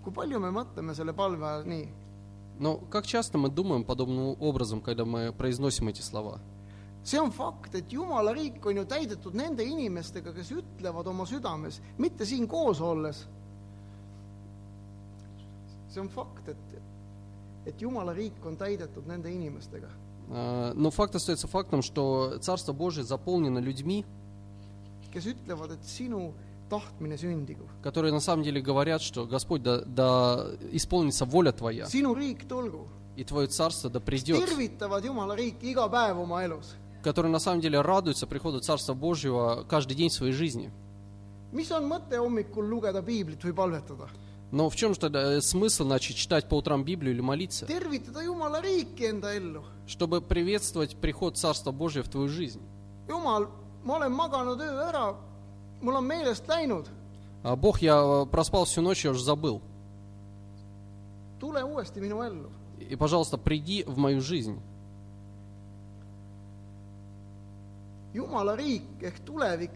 kui 0.04 0.12
palju 0.12 0.38
me 0.40 0.50
mõtleme 0.50 0.94
selle 0.94 1.12
palve 1.16 1.44
ajal 1.46 1.64
nii? 1.66 1.88
Но 2.58 2.76
как 2.76 3.06
часто 3.06 3.36
мы 3.38 3.48
думаем 3.48 3.82
подобным 3.84 4.36
образом, 4.40 4.80
когда 4.80 5.04
мы 5.04 5.32
произносим 5.32 5.88
эти 5.88 6.02
слова? 6.02 6.38
see 7.03 7.19
on 7.19 7.31
fakt , 7.31 7.75
et 7.75 7.91
Jumala 7.93 8.33
riik 8.33 8.65
on 8.65 8.77
ju 8.77 8.85
täidetud 8.85 9.33
nende 9.33 9.63
inimestega , 9.63 10.33
kes 10.33 10.51
ütlevad 10.51 11.07
oma 11.07 11.25
südames , 11.25 11.79
mitte 11.97 12.25
siin 12.25 12.47
koos 12.47 12.81
olles . 12.81 13.25
see 15.89 16.01
on 16.01 16.09
fakt , 16.09 16.47
et , 16.49 16.81
et 17.65 17.81
Jumala 17.81 18.13
riik 18.13 18.45
on 18.45 18.57
täidetud 18.57 19.07
nende 19.07 19.31
inimestega , 19.31 19.89
А, 20.31 20.73
Но 20.75 20.91
факт 20.91 21.15
остается 21.15 21.47
фактом, 21.47 21.81
что 21.81 22.37
Царство 22.39 22.71
Божие 22.71 23.03
заполнено 23.03 23.57
людьми, 23.57 24.05
kes 25.11 25.25
ütlevad , 25.25 25.71
et 25.71 25.83
sinu 25.83 26.33
tahtmine 26.69 27.17
sündigu , 27.17 27.65
которые 27.81 28.11
на 28.13 28.19
самом 28.19 28.43
деле 28.43 28.61
говорят, 28.61 29.01
что 29.01 29.25
Господь, 29.25 29.63
да, 29.63 29.81
да 29.81 30.51
исполнится 30.71 31.25
воля 31.25 31.51
Твоя, 31.51 31.85
sinu 31.87 32.13
riik 32.13 32.45
tulgu . 32.47 32.85
и 33.15 33.23
Твое 33.23 33.47
Царство 33.47 33.89
да 33.89 33.99
придет, 33.99 34.37
tervitavad 34.45 35.03
Jumala 35.03 35.35
riiki 35.35 35.71
iga 35.71 35.89
päev 35.89 36.19
oma 36.19 36.43
elus . 36.43 36.75
которые 37.04 37.30
на 37.30 37.38
самом 37.38 37.60
деле 37.60 37.80
радуются 37.80 38.26
приходу 38.26 38.60
Царства 38.60 38.94
Божьего 38.94 39.64
каждый 39.68 39.94
день 39.94 40.08
в 40.08 40.14
своей 40.14 40.32
жизни. 40.32 40.70
mis 41.52 41.70
on 41.70 41.84
mõte 41.86 42.18
hommikul 42.18 42.66
lugeda 42.66 43.00
piiblit 43.02 43.44
või 43.44 43.52
palvetada? 43.54 44.08
Но 44.50 44.68
в 44.70 44.76
чем 44.76 44.94
же 44.94 45.00
тогда 45.00 45.34
э, 45.34 45.40
смысл 45.40 45.84
начать 45.84 46.16
читать 46.16 46.48
по 46.48 46.54
утрам 46.56 46.82
Библию 46.84 47.12
или 47.14 47.20
молиться? 47.20 47.66
tervitada 47.66 48.22
Jumala 48.22 48.60
riiki 48.60 49.04
enda 49.06 49.34
ellu. 49.34 49.62
Чтобы 49.86 50.20
приветствовать 50.20 50.96
приход 50.96 51.36
Царства 51.36 51.70
Божьего 51.70 52.02
в 52.04 52.08
твою 52.08 52.28
жизнь. 52.28 52.60
Jumal, 53.08 53.48
ma 53.84 53.96
olen 53.96 54.12
maganud 54.12 54.60
öö 54.60 54.88
ära, 54.88 55.14
mul 55.80 55.94
on 55.94 56.04
meelest 56.06 56.48
läinud, 56.48 56.86
А 57.42 57.56
Бог, 57.56 57.82
я 57.82 57.96
э, 58.02 58.26
проспал 58.26 58.64
всю 58.64 58.80
ночь, 58.80 59.04
я 59.04 59.10
уже 59.10 59.22
забыл. 59.22 59.60
tule 61.40 61.62
uuesti 61.64 62.00
minu 62.00 62.22
ellu. 62.22 62.50
И, 62.78 62.96
пожалуйста, 62.96 63.38
приди 63.38 63.84
в 63.84 63.98
мою 63.98 64.20
жизнь. 64.20 64.58
Jumala 68.14 68.56
riik 68.56 69.02
ehk 69.02 69.24
tulevik 69.26 69.70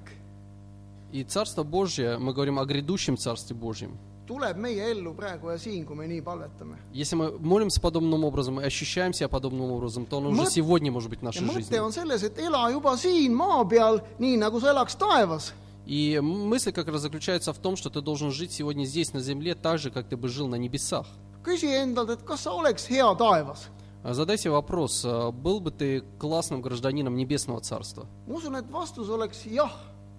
И 1.12 1.24
Царство 1.24 1.62
Божье, 1.62 2.18
мы 2.18 2.34
говорим 2.34 2.58
о 2.58 2.64
грядущем 2.66 3.16
Царстве 3.16 3.56
Божьем. 3.56 3.96
tuleb 4.28 4.58
meie 4.58 4.90
ellu 4.92 5.14
praegu 5.14 5.48
ja 5.48 5.56
siin, 5.58 5.86
kui 5.86 5.96
me 5.96 6.06
nii 6.06 6.20
palvetame. 6.22 6.76
Если 6.92 7.16
мы 7.16 7.38
молимся 7.38 7.80
подобным 7.80 8.24
образом 8.24 8.60
и 8.60 8.64
ощущаем 8.64 9.14
себя 9.14 9.26
подобным 9.28 9.70
образом, 9.72 10.04
то 10.04 10.18
он 10.18 10.26
уже 10.26 10.42
Mõt- 10.42 10.50
сегодня 10.50 10.92
может 10.92 11.08
быть 11.08 11.20
в 11.20 11.22
ja 11.22 11.24
нашей 11.24 11.42
mõte 11.46 11.54
жизни. 11.54 11.78
on 11.78 11.90
selles, 11.92 12.22
et 12.22 12.36
ela 12.38 12.70
juba 12.70 12.94
siin 12.98 13.32
maa 13.34 13.64
peal, 13.64 14.02
nii 14.18 14.36
nagu 14.36 14.60
sa 14.60 14.70
elaks 14.70 14.94
taevas. 14.96 15.52
И 15.86 16.20
мысль 16.20 16.72
как 16.72 16.88
раз 16.88 17.00
заключается 17.00 17.54
в 17.54 17.58
том, 17.58 17.74
что 17.74 17.88
ты 17.88 18.02
должен 18.02 18.30
жить 18.30 18.52
сегодня 18.52 18.84
здесь, 18.84 19.14
на 19.14 19.20
земле, 19.20 19.54
так 19.54 19.78
же, 19.78 19.90
как 19.90 20.06
ты 20.06 20.18
бы 20.18 20.28
жил 20.28 20.46
на 20.46 20.56
небесах. 20.56 21.06
küsi 21.42 21.68
endalt, 21.72 22.10
et 22.10 22.22
kas 22.22 22.42
sa 22.42 22.52
oleks 22.52 22.86
hea 22.90 23.14
taevas. 23.16 23.70
А 24.02 24.14
Задай 24.14 24.38
себе 24.38 24.52
вопрос, 24.52 25.04
а 25.04 25.30
был 25.30 25.60
бы 25.60 25.70
ты 25.70 26.02
классным 26.18 26.62
гражданином 26.62 27.16
Небесного 27.16 27.60
Царства? 27.60 28.06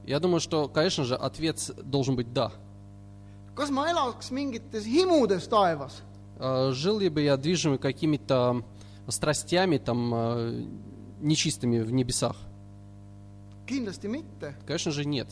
Я 0.05 0.19
думаю, 0.19 0.39
что, 0.39 0.67
конечно 0.67 1.03
же, 1.05 1.15
ответ 1.15 1.71
должен 1.83 2.15
быть 2.15 2.33
«да». 2.33 2.51
А 6.39 6.71
Жил 6.71 6.99
ли 6.99 7.09
бы 7.09 7.21
я 7.21 7.37
движимый 7.37 7.77
какими-то 7.77 8.63
страстями 9.07 9.77
там 9.77 10.13
э, 10.13 10.65
нечистыми 11.19 11.79
в 11.79 11.91
небесах? 11.91 12.35
Конечно 14.65 14.91
же 14.91 15.05
нет. 15.05 15.27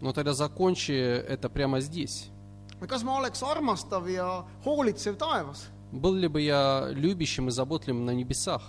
Но 0.00 0.12
тогда 0.12 0.32
закончи 0.32 0.92
это 0.92 1.48
прямо 1.48 1.80
здесь. 1.80 2.30
kas 2.86 3.02
ma 3.02 3.16
oleks 3.18 3.42
armastav 3.42 4.06
ja 4.06 4.44
hoolitsev 4.64 5.16
taevas? 5.18 5.66
Был 5.92 6.14
ли 6.14 6.28
бы 6.28 6.40
я 6.40 6.88
любящим 6.90 7.48
и 7.48 7.50
заботливым 7.50 8.04
на 8.04 8.10
небесах? 8.14 8.62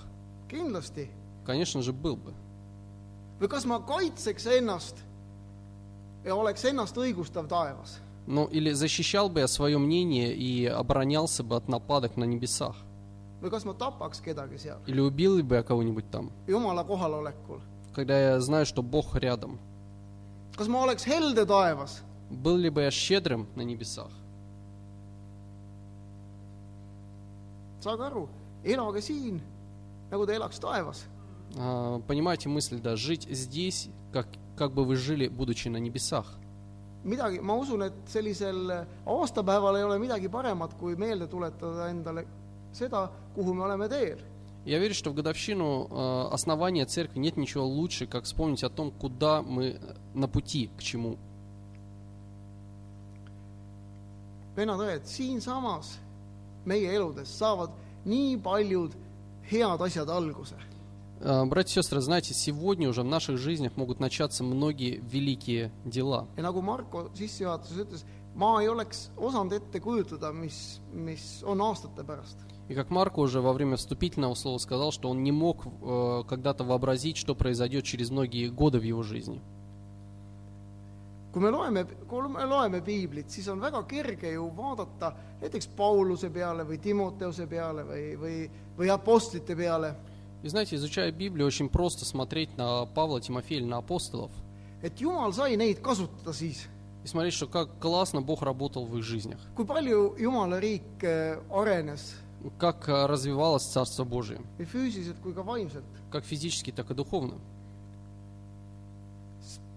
kindlasti. 0.50 1.10
Конечно 1.46 1.82
же, 1.82 1.94
был 1.94 2.16
бы. 2.16 2.34
või 3.40 3.48
kas 3.48 3.66
ma 3.66 3.80
kaitseks 3.80 4.46
ennast 4.60 4.96
ja 6.26 6.36
oleks 6.36 6.64
ennast 6.66 6.96
õigustav 6.98 7.48
taevas? 7.48 8.00
Ну, 8.28 8.46
или 8.46 8.72
защищал 8.74 9.30
бы 9.30 9.40
я 9.40 9.48
свое 9.48 9.78
мнение 9.78 10.34
и 10.36 10.66
оборонялся 10.66 11.44
бы 11.44 11.56
от 11.56 11.68
нападок 11.68 12.18
на 12.18 12.24
небесах? 12.26 12.76
või 13.42 13.50
kas 13.52 13.64
ma 13.66 13.74
tapaks 13.74 14.20
kedagi 14.22 14.58
seal 14.60 14.80
Или 14.88 15.00
убил 15.02 15.42
бы 15.44 15.56
я 15.56 15.64
кого-нибудь 15.64 16.10
там, 16.12 16.32
Jumala 16.48 16.84
kohalolekul? 16.84 17.62
когда 17.96 18.20
я 18.20 18.40
знаю, 18.40 18.66
что 18.66 18.82
Бог 18.82 19.16
рядом? 19.16 19.60
kas 20.58 20.68
ma 20.68 20.82
oleks 20.84 21.04
helde 21.06 21.46
taevas? 21.46 22.02
Был 22.30 22.58
ли 22.58 22.70
бы 22.70 22.82
я 22.82 22.92
щедрым 22.92 23.48
на 23.56 23.62
небесах? 23.62 24.12
Saage 27.80 28.04
aru, 28.04 28.28
elage 28.64 29.02
siin, 29.02 29.42
nagu 30.12 30.26
te 30.26 30.34
elaks 30.34 30.60
taevas. 30.60 31.06
А, 31.58 32.00
Понимаете 32.08 32.50
мысль, 32.50 32.80
да, 32.80 32.96
жить 32.96 33.28
здесь, 33.30 33.90
как, 34.14 34.28
как 34.56 34.74
бы 34.74 34.86
вы 34.86 34.96
жили, 34.96 35.28
будучи 35.28 35.68
на 35.68 35.78
небесах. 35.78 36.40
midagi, 37.04 37.40
ma 37.40 37.56
usun, 37.56 37.84
et 37.84 37.94
sellisel 38.08 38.86
aastapäeval 39.06 39.78
ei 39.78 39.84
ole 39.84 40.00
midagi 40.00 40.30
paremat, 40.30 40.74
kui 40.80 40.96
meelde 40.96 41.28
tuletada 41.28 41.90
endale 41.90 42.26
seda, 42.74 43.10
kuhu 43.36 43.54
me 43.54 43.64
oleme 43.64 43.88
teel. 43.90 44.20
Я 44.66 44.78
верю, 44.78 44.94
что 44.94 45.10
в 45.12 45.14
годовщину 45.16 45.88
э, 45.90 46.34
основания 46.34 46.86
церкви 46.86 47.20
нет 47.20 47.38
ничего 47.38 47.66
лучше, 47.66 48.06
как 48.06 48.26
вспомнить 48.26 48.64
о 48.64 48.70
том, 48.70 48.92
куда 48.92 49.42
мы 49.42 49.68
э, 49.68 49.96
на 50.14 50.28
пути, 50.28 50.70
к 50.78 50.82
чему. 50.82 51.18
siinsamas 55.06 55.98
meie 56.70 56.94
eludes 56.94 57.30
saavad 57.42 57.70
nii 58.06 58.38
paljud 58.44 58.92
head 59.52 59.82
asjad 59.82 60.10
alguse. 60.10 60.56
Э, 61.22 61.46
Братья 61.46 61.72
и 61.72 61.84
сестры, 61.84 62.00
знаете, 62.02 62.34
сегодня 62.34 62.88
уже 62.88 63.02
в 63.02 63.06
наших 63.06 63.38
жизнях 63.38 63.76
могут 63.76 64.00
начаться 64.00 64.44
многие 64.44 65.02
великие 65.12 65.72
дела. 65.86 66.28
ja 66.38 66.44
nagu 66.44 66.62
Marko 66.62 67.10
sissejuhatuses 67.14 67.78
ütles, 67.78 68.06
ma 68.36 68.62
ei 68.62 68.70
oleks 68.70 69.12
osanud 69.18 69.52
ette 69.54 69.80
kujutada, 69.80 70.32
mis, 70.32 70.80
mis 70.94 71.44
on 71.44 71.60
aastate 71.62 72.04
pärast. 72.04 72.38
И 72.70 72.76
как 72.76 72.92
Марко 72.92 73.20
уже 73.20 73.42
во 73.42 73.52
время 73.52 73.78
вступительного 73.78 74.36
слова 74.36 74.60
сказал, 74.60 74.92
что 74.92 75.10
он 75.10 75.24
не 75.24 75.32
мог 75.32 75.66
э, 75.66 76.24
когда-то 76.30 76.64
вообразить, 76.64 77.18
что 77.18 77.34
произойдет 77.36 77.84
через 77.84 78.12
многие 78.12 78.48
годы 78.48 78.80
в 78.80 78.84
его 78.84 79.02
жизни. 79.02 79.42
Kui 81.32 81.42
me 81.42 81.52
loeme, 81.52 81.86
kui 82.08 82.30
me 82.30 82.46
loeme 82.46 82.82
piiblit, 82.82 83.30
siis 83.30 83.48
on 83.48 83.62
väga 83.62 83.84
kerge 83.88 84.32
ju 84.34 84.48
vaadata 84.58 85.14
näiteks 85.42 85.68
Pauluse 85.78 86.30
peale 86.30 86.66
või 86.66 86.80
Timoteuse 86.82 87.48
peale 87.48 87.84
või, 87.86 88.06
või, 88.18 88.38
või 88.78 88.94
apostlite 88.94 89.56
peale, 89.56 89.96
И 90.42 90.48
знаете, 90.48 90.78
изучая 90.78 91.12
Библию, 91.12 91.46
очень 91.48 91.68
просто 91.68 92.06
смотреть 92.06 92.56
на 92.56 92.86
Павла, 92.86 93.20
Тимофея 93.20 93.60
или 93.60 93.66
на 93.66 93.80
апостолов 93.80 94.32
et 94.82 95.00
Jumal 95.00 95.34
sai 95.34 95.58
neid 95.58 95.82
kasutada 95.84 96.34
siis, 96.34 96.68
и 97.04 97.08
смотреть, 97.08 97.34
что 97.34 97.48
как 97.48 97.80
классно 97.80 98.22
Бог 98.22 98.42
работал 98.42 98.86
в 98.86 98.98
их 98.98 99.04
жизнях, 99.04 99.40
kui 99.56 99.66
palju 99.66 100.16
Jumala 100.18 100.60
riik 100.60 101.04
äh, 101.04 101.42
arenes 101.50 102.16
как 102.58 102.88
э, 102.88 103.06
развивалось 103.06 103.64
Царство 103.64 104.06
Божие, 104.06 104.40
как 106.10 106.24
физически, 106.24 106.72
так 106.72 106.90
и 106.90 106.94
духовно. 106.94 107.36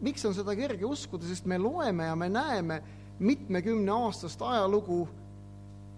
Miks 0.02 0.24
on 0.24 0.34
seda 0.34 0.54
kerge 0.58 0.86
uskuda, 0.86 1.26
sest 1.26 1.46
me 1.46 1.58
loeme 1.58 2.04
ja 2.04 2.16
me 2.16 2.28
näeme 2.28 2.82
mitmekümneaastast 3.18 4.42
ajalugu 4.42 5.08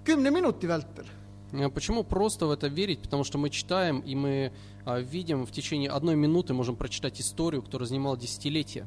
kümne 0.04 0.30
minuti 0.30 0.68
vältel. 0.68 1.06
Э, 1.52 1.70
Почему 1.70 2.04
просто 2.04 2.46
в 2.46 2.50
это 2.50 2.68
верить? 2.68 3.00
Потому 3.00 3.24
что 3.24 3.38
мы 3.38 3.50
читаем 3.50 4.00
и 4.00 4.14
мы 4.14 4.52
а, 4.84 4.98
видим 5.00 5.46
в 5.46 5.50
течение 5.52 5.90
одной 5.90 6.16
минуты, 6.16 6.52
можем 6.52 6.76
прочитать 6.76 7.20
историю, 7.20 7.62
которая 7.62 7.88
занимала 7.88 8.16
десятилетия. 8.16 8.86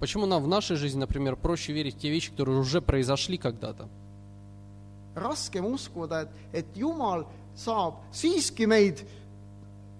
Почему 0.00 0.26
нам 0.26 0.42
в 0.42 0.48
нашей 0.48 0.76
жизни, 0.76 0.98
например, 0.98 1.36
проще 1.36 1.72
верить 1.72 1.96
в 1.96 1.98
те 1.98 2.10
вещи, 2.10 2.30
которые 2.30 2.58
уже 2.58 2.80
произошли 2.80 3.38
когда-то? 3.38 3.88
raskem 5.14 5.64
uskuda, 5.64 6.22
et, 6.22 6.28
et 6.52 6.66
Jumal 6.76 7.26
saab 7.54 8.00
siiski 8.12 8.66
meid 8.66 9.04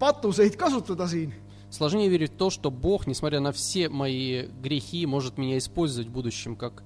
patuseid 0.03 0.55
kasutada 0.63 1.07
siin. 1.07 1.31
Сложнее 1.69 2.09
верить 2.09 2.33
в 2.33 2.37
то, 2.37 2.49
что 2.51 2.69
Бог, 2.69 3.07
несмотря 3.07 3.39
на 3.39 3.51
все 3.51 3.89
мои 3.89 4.47
грехи, 4.61 5.07
может 5.07 5.39
меня 5.39 5.57
использовать 5.57 6.07
в 6.07 6.11
будущем 6.11 6.55
как 6.55 6.83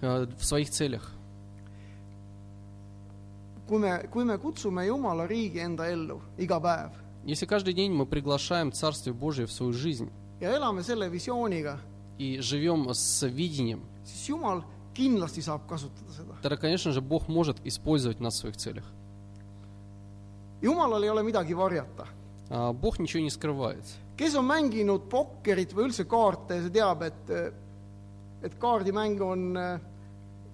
э, 0.00 0.26
в 0.38 0.44
своих 0.44 0.70
целях. 0.70 1.12
kui 3.68 3.78
me, 3.78 4.06
kui 4.12 4.24
me 4.24 4.38
kutsume 4.38 4.86
Jumala 4.86 5.26
riigi 5.26 5.58
enda 5.58 5.88
ellu 5.90 6.20
iga 6.38 6.60
päev 6.60 6.92
Если 7.24 7.46
каждый 7.46 7.74
день 7.74 7.92
мы 7.92 8.06
приглашаем 8.06 8.70
Царствие 8.70 9.12
Божие 9.12 9.46
в 9.46 9.52
свою 9.52 9.72
жизнь 9.72 10.10
ja 10.40 10.50
elame 10.56 10.82
selle 10.84 11.10
visiooniga, 11.10 11.78
и 12.18 12.38
живем 12.40 12.88
с 12.94 13.26
видением, 13.26 13.82
siis 14.04 14.28
Jumal 14.28 14.62
kindlasti 14.94 15.42
saab 15.42 15.66
kasutada 15.66 16.12
seda. 16.12 16.34
тогда, 16.42 16.56
конечно 16.56 16.92
же, 16.92 17.00
Бог 17.00 17.28
может 17.28 17.56
использовать 17.64 18.20
нас 18.20 18.34
в 18.34 18.38
своих 18.38 18.56
целях. 18.56 18.84
Jumalal 20.62 21.02
ei 21.02 21.10
ole 21.10 21.22
midagi 21.22 21.54
varjata. 21.54 22.06
А 22.48 22.72
Бог 22.72 22.98
ничего 22.98 23.22
не 23.22 23.30
скрывает. 23.30 23.84
kes 24.16 24.34
on 24.34 24.46
mänginud 24.46 25.08
pokkerit 25.10 25.72
või 25.74 25.88
üldse 25.90 26.04
kaarte, 26.08 26.62
see 26.62 26.70
teab, 26.70 27.02
et, 27.02 27.30
et 28.42 28.54
kaardimäng 28.58 29.20
on 29.20 29.56
äh, 29.56 29.80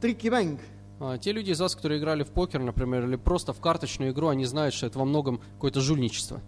trikimäng. 0.01 0.59
А 1.01 1.19
Те 1.19 1.33
люди 1.33 1.51
из 1.51 1.61
вас, 1.61 1.75
которые 1.77 1.99
играли 2.01 2.23
в 2.25 2.31
покер, 2.31 2.61
например, 2.61 3.05
или 3.05 3.17
просто 3.17 3.53
в 3.53 3.61
карточную 3.61 4.13
игру, 4.13 4.29
они 4.29 4.45
знают, 4.47 4.75
что 4.75 4.87
это 4.87 4.99
во 4.99 5.05
многом 5.05 5.41
какое-то 5.57 5.81
жульничество. 5.81 6.41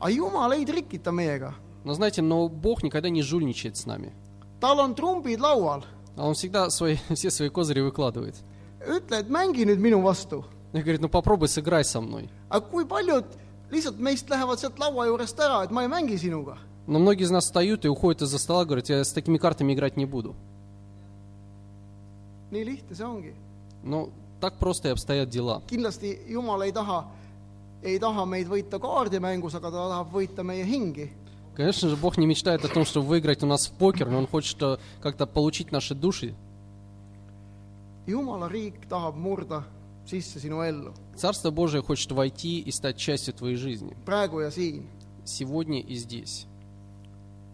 aga 0.00 0.12
Jumal 0.12 0.52
ei 0.52 0.64
trikita 0.66 1.10
meiega. 1.12 1.54
Но 1.84 1.94
знаете, 1.94 2.20
но 2.22 2.48
Бог 2.48 2.82
никогда 2.82 3.08
не 3.08 3.22
жульничает 3.22 3.76
с 3.76 3.86
нами. 3.86 4.12
tal 4.60 4.78
on 4.80 4.94
trumbid 4.94 5.38
laual. 5.38 5.84
А 6.16 6.26
Он 6.26 6.34
всегда 6.34 6.68
свои, 6.70 6.96
все 7.14 7.30
свои 7.30 7.48
козыри 7.48 7.80
выкладывает. 7.80 8.34
ütle, 8.86 9.18
et 9.20 9.28
mängi 9.30 9.64
nüüd 9.64 9.78
minu 9.78 10.02
vastu. 10.02 10.44
И 10.72 10.78
говорит, 10.80 11.00
ну 11.00 11.08
попробуй 11.08 11.48
сыграй 11.48 11.84
со 11.84 12.00
мной. 12.00 12.28
aga 12.50 12.66
kui 12.68 12.84
paljud 12.84 13.24
lihtsalt 13.71 13.99
meist 13.99 14.29
lähevad 14.29 14.59
sealt 14.59 14.79
laua 14.79 15.07
juurest 15.07 15.39
ära , 15.39 15.63
et 15.63 15.71
ma 15.71 15.81
ei 15.81 15.87
mängi 15.87 16.17
sinuga . 16.17 16.57
Но 16.85 16.99
многие 16.99 17.23
из 17.23 17.31
нас 17.31 17.45
встают 17.45 17.85
и 17.85 17.87
уходят 17.87 18.21
из-за 18.23 18.37
стола, 18.37 18.65
говорят, 18.65 18.89
я 18.89 19.03
с 19.03 19.13
такими 19.13 19.37
картами 19.37 19.73
играть 19.73 19.95
не 19.97 20.05
буду. 20.05 20.35
nii 22.51 22.63
lihtne 22.65 22.95
see 22.95 23.05
ongi . 23.05 23.33
Ну, 23.83 24.11
так 24.39 24.57
просто 24.59 24.89
и 24.89 24.91
обстоят 24.91 25.29
дела. 25.29 25.61
kindlasti 25.67 26.19
Jumal 26.27 26.61
ei 26.61 26.71
taha , 26.71 27.05
ei 27.81 27.99
taha 27.99 28.25
meid 28.25 28.47
võita 28.47 28.79
kaardimängus , 28.79 29.55
aga 29.55 29.71
ta 29.71 29.89
tahab 29.89 30.11
võita 30.11 30.43
meie 30.43 30.63
hingi . 30.63 31.09
Конечно 31.55 31.87
же, 31.87 31.95
Бог 31.95 32.17
не 32.17 32.25
мечтает 32.25 32.65
о 32.65 32.67
том, 32.67 32.83
чтобы 32.83 33.07
выиграть 33.07 33.43
у 33.43 33.45
нас 33.45 33.67
в 33.67 33.73
покер, 33.73 34.09
но 34.09 34.17
Он 34.17 34.27
хочет 34.27 34.59
э, 34.63 34.77
как-то 35.01 35.27
получить 35.27 35.71
наши 35.71 35.93
души. 35.93 36.33
Jumala 38.07 38.49
riik 38.49 38.87
tahab 38.89 39.15
murda 39.15 39.63
sisse 40.05 40.39
sinu 40.39 40.61
ellu , 40.61 40.93
Царство 41.18 41.50
Божие 41.50 41.82
хочет 41.82 42.10
войти 42.12 42.60
и 42.60 42.70
стать 42.70 42.96
частью 42.96 43.34
твоей 43.34 43.56
жизни. 43.56 43.96
praegu 44.06 44.40
ja 44.40 44.50
siin. 44.50 44.86
Сегодня 45.24 45.80
и 45.80 45.94
здесь. 45.96 46.46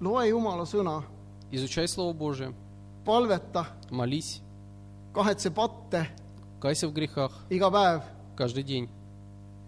loe 0.01 0.29
Jumala 0.29 0.65
sõna, 0.67 1.03
Изучай 1.51 1.87
Слово 1.89 2.13
Божие, 2.13 2.53
palveta, 3.05 3.67
молись, 3.91 4.41
kahetse 5.15 5.51
patte 5.51 6.07
кайся 6.61 6.89
в 6.89 6.93
грехах 6.93 7.33
iga 7.51 7.71
päev 7.71 8.03
каждый 8.37 8.63
день. 8.65 8.89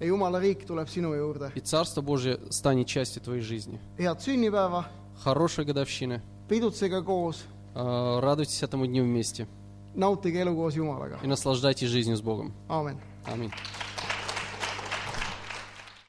ja 0.01 0.07
Jumala 0.07 0.39
riik 0.41 0.67
tuleb 0.67 0.89
sinu 0.89 1.15
juurde. 1.15 1.51
И 1.55 1.61
Царство 1.61 2.01
Божие 2.03 2.39
станет 2.51 2.87
частью 2.87 3.23
твоей 3.23 3.41
жизни. 3.43 3.81
head 3.99 4.19
sünnipäeva, 4.21 4.85
Хорошей 5.25 5.65
годовщины. 5.65 6.21
pidutsege 6.49 7.03
koos, 7.03 7.37
Э, 7.75 8.21
Радуйтесь 8.21 8.63
этому 8.63 8.87
дню 8.87 9.05
вместе 9.05 9.47
nautige 9.95 10.41
elu 10.43 10.55
koos 10.55 10.75
Jumalaga 10.77 11.19
и, 11.23 11.27
наслаждайтесь 11.27 11.89
жизнью 11.89 12.17
с 12.17 12.21
Богом. 12.21 12.53
aamen. 12.69 12.99
Аминь. 13.27 13.51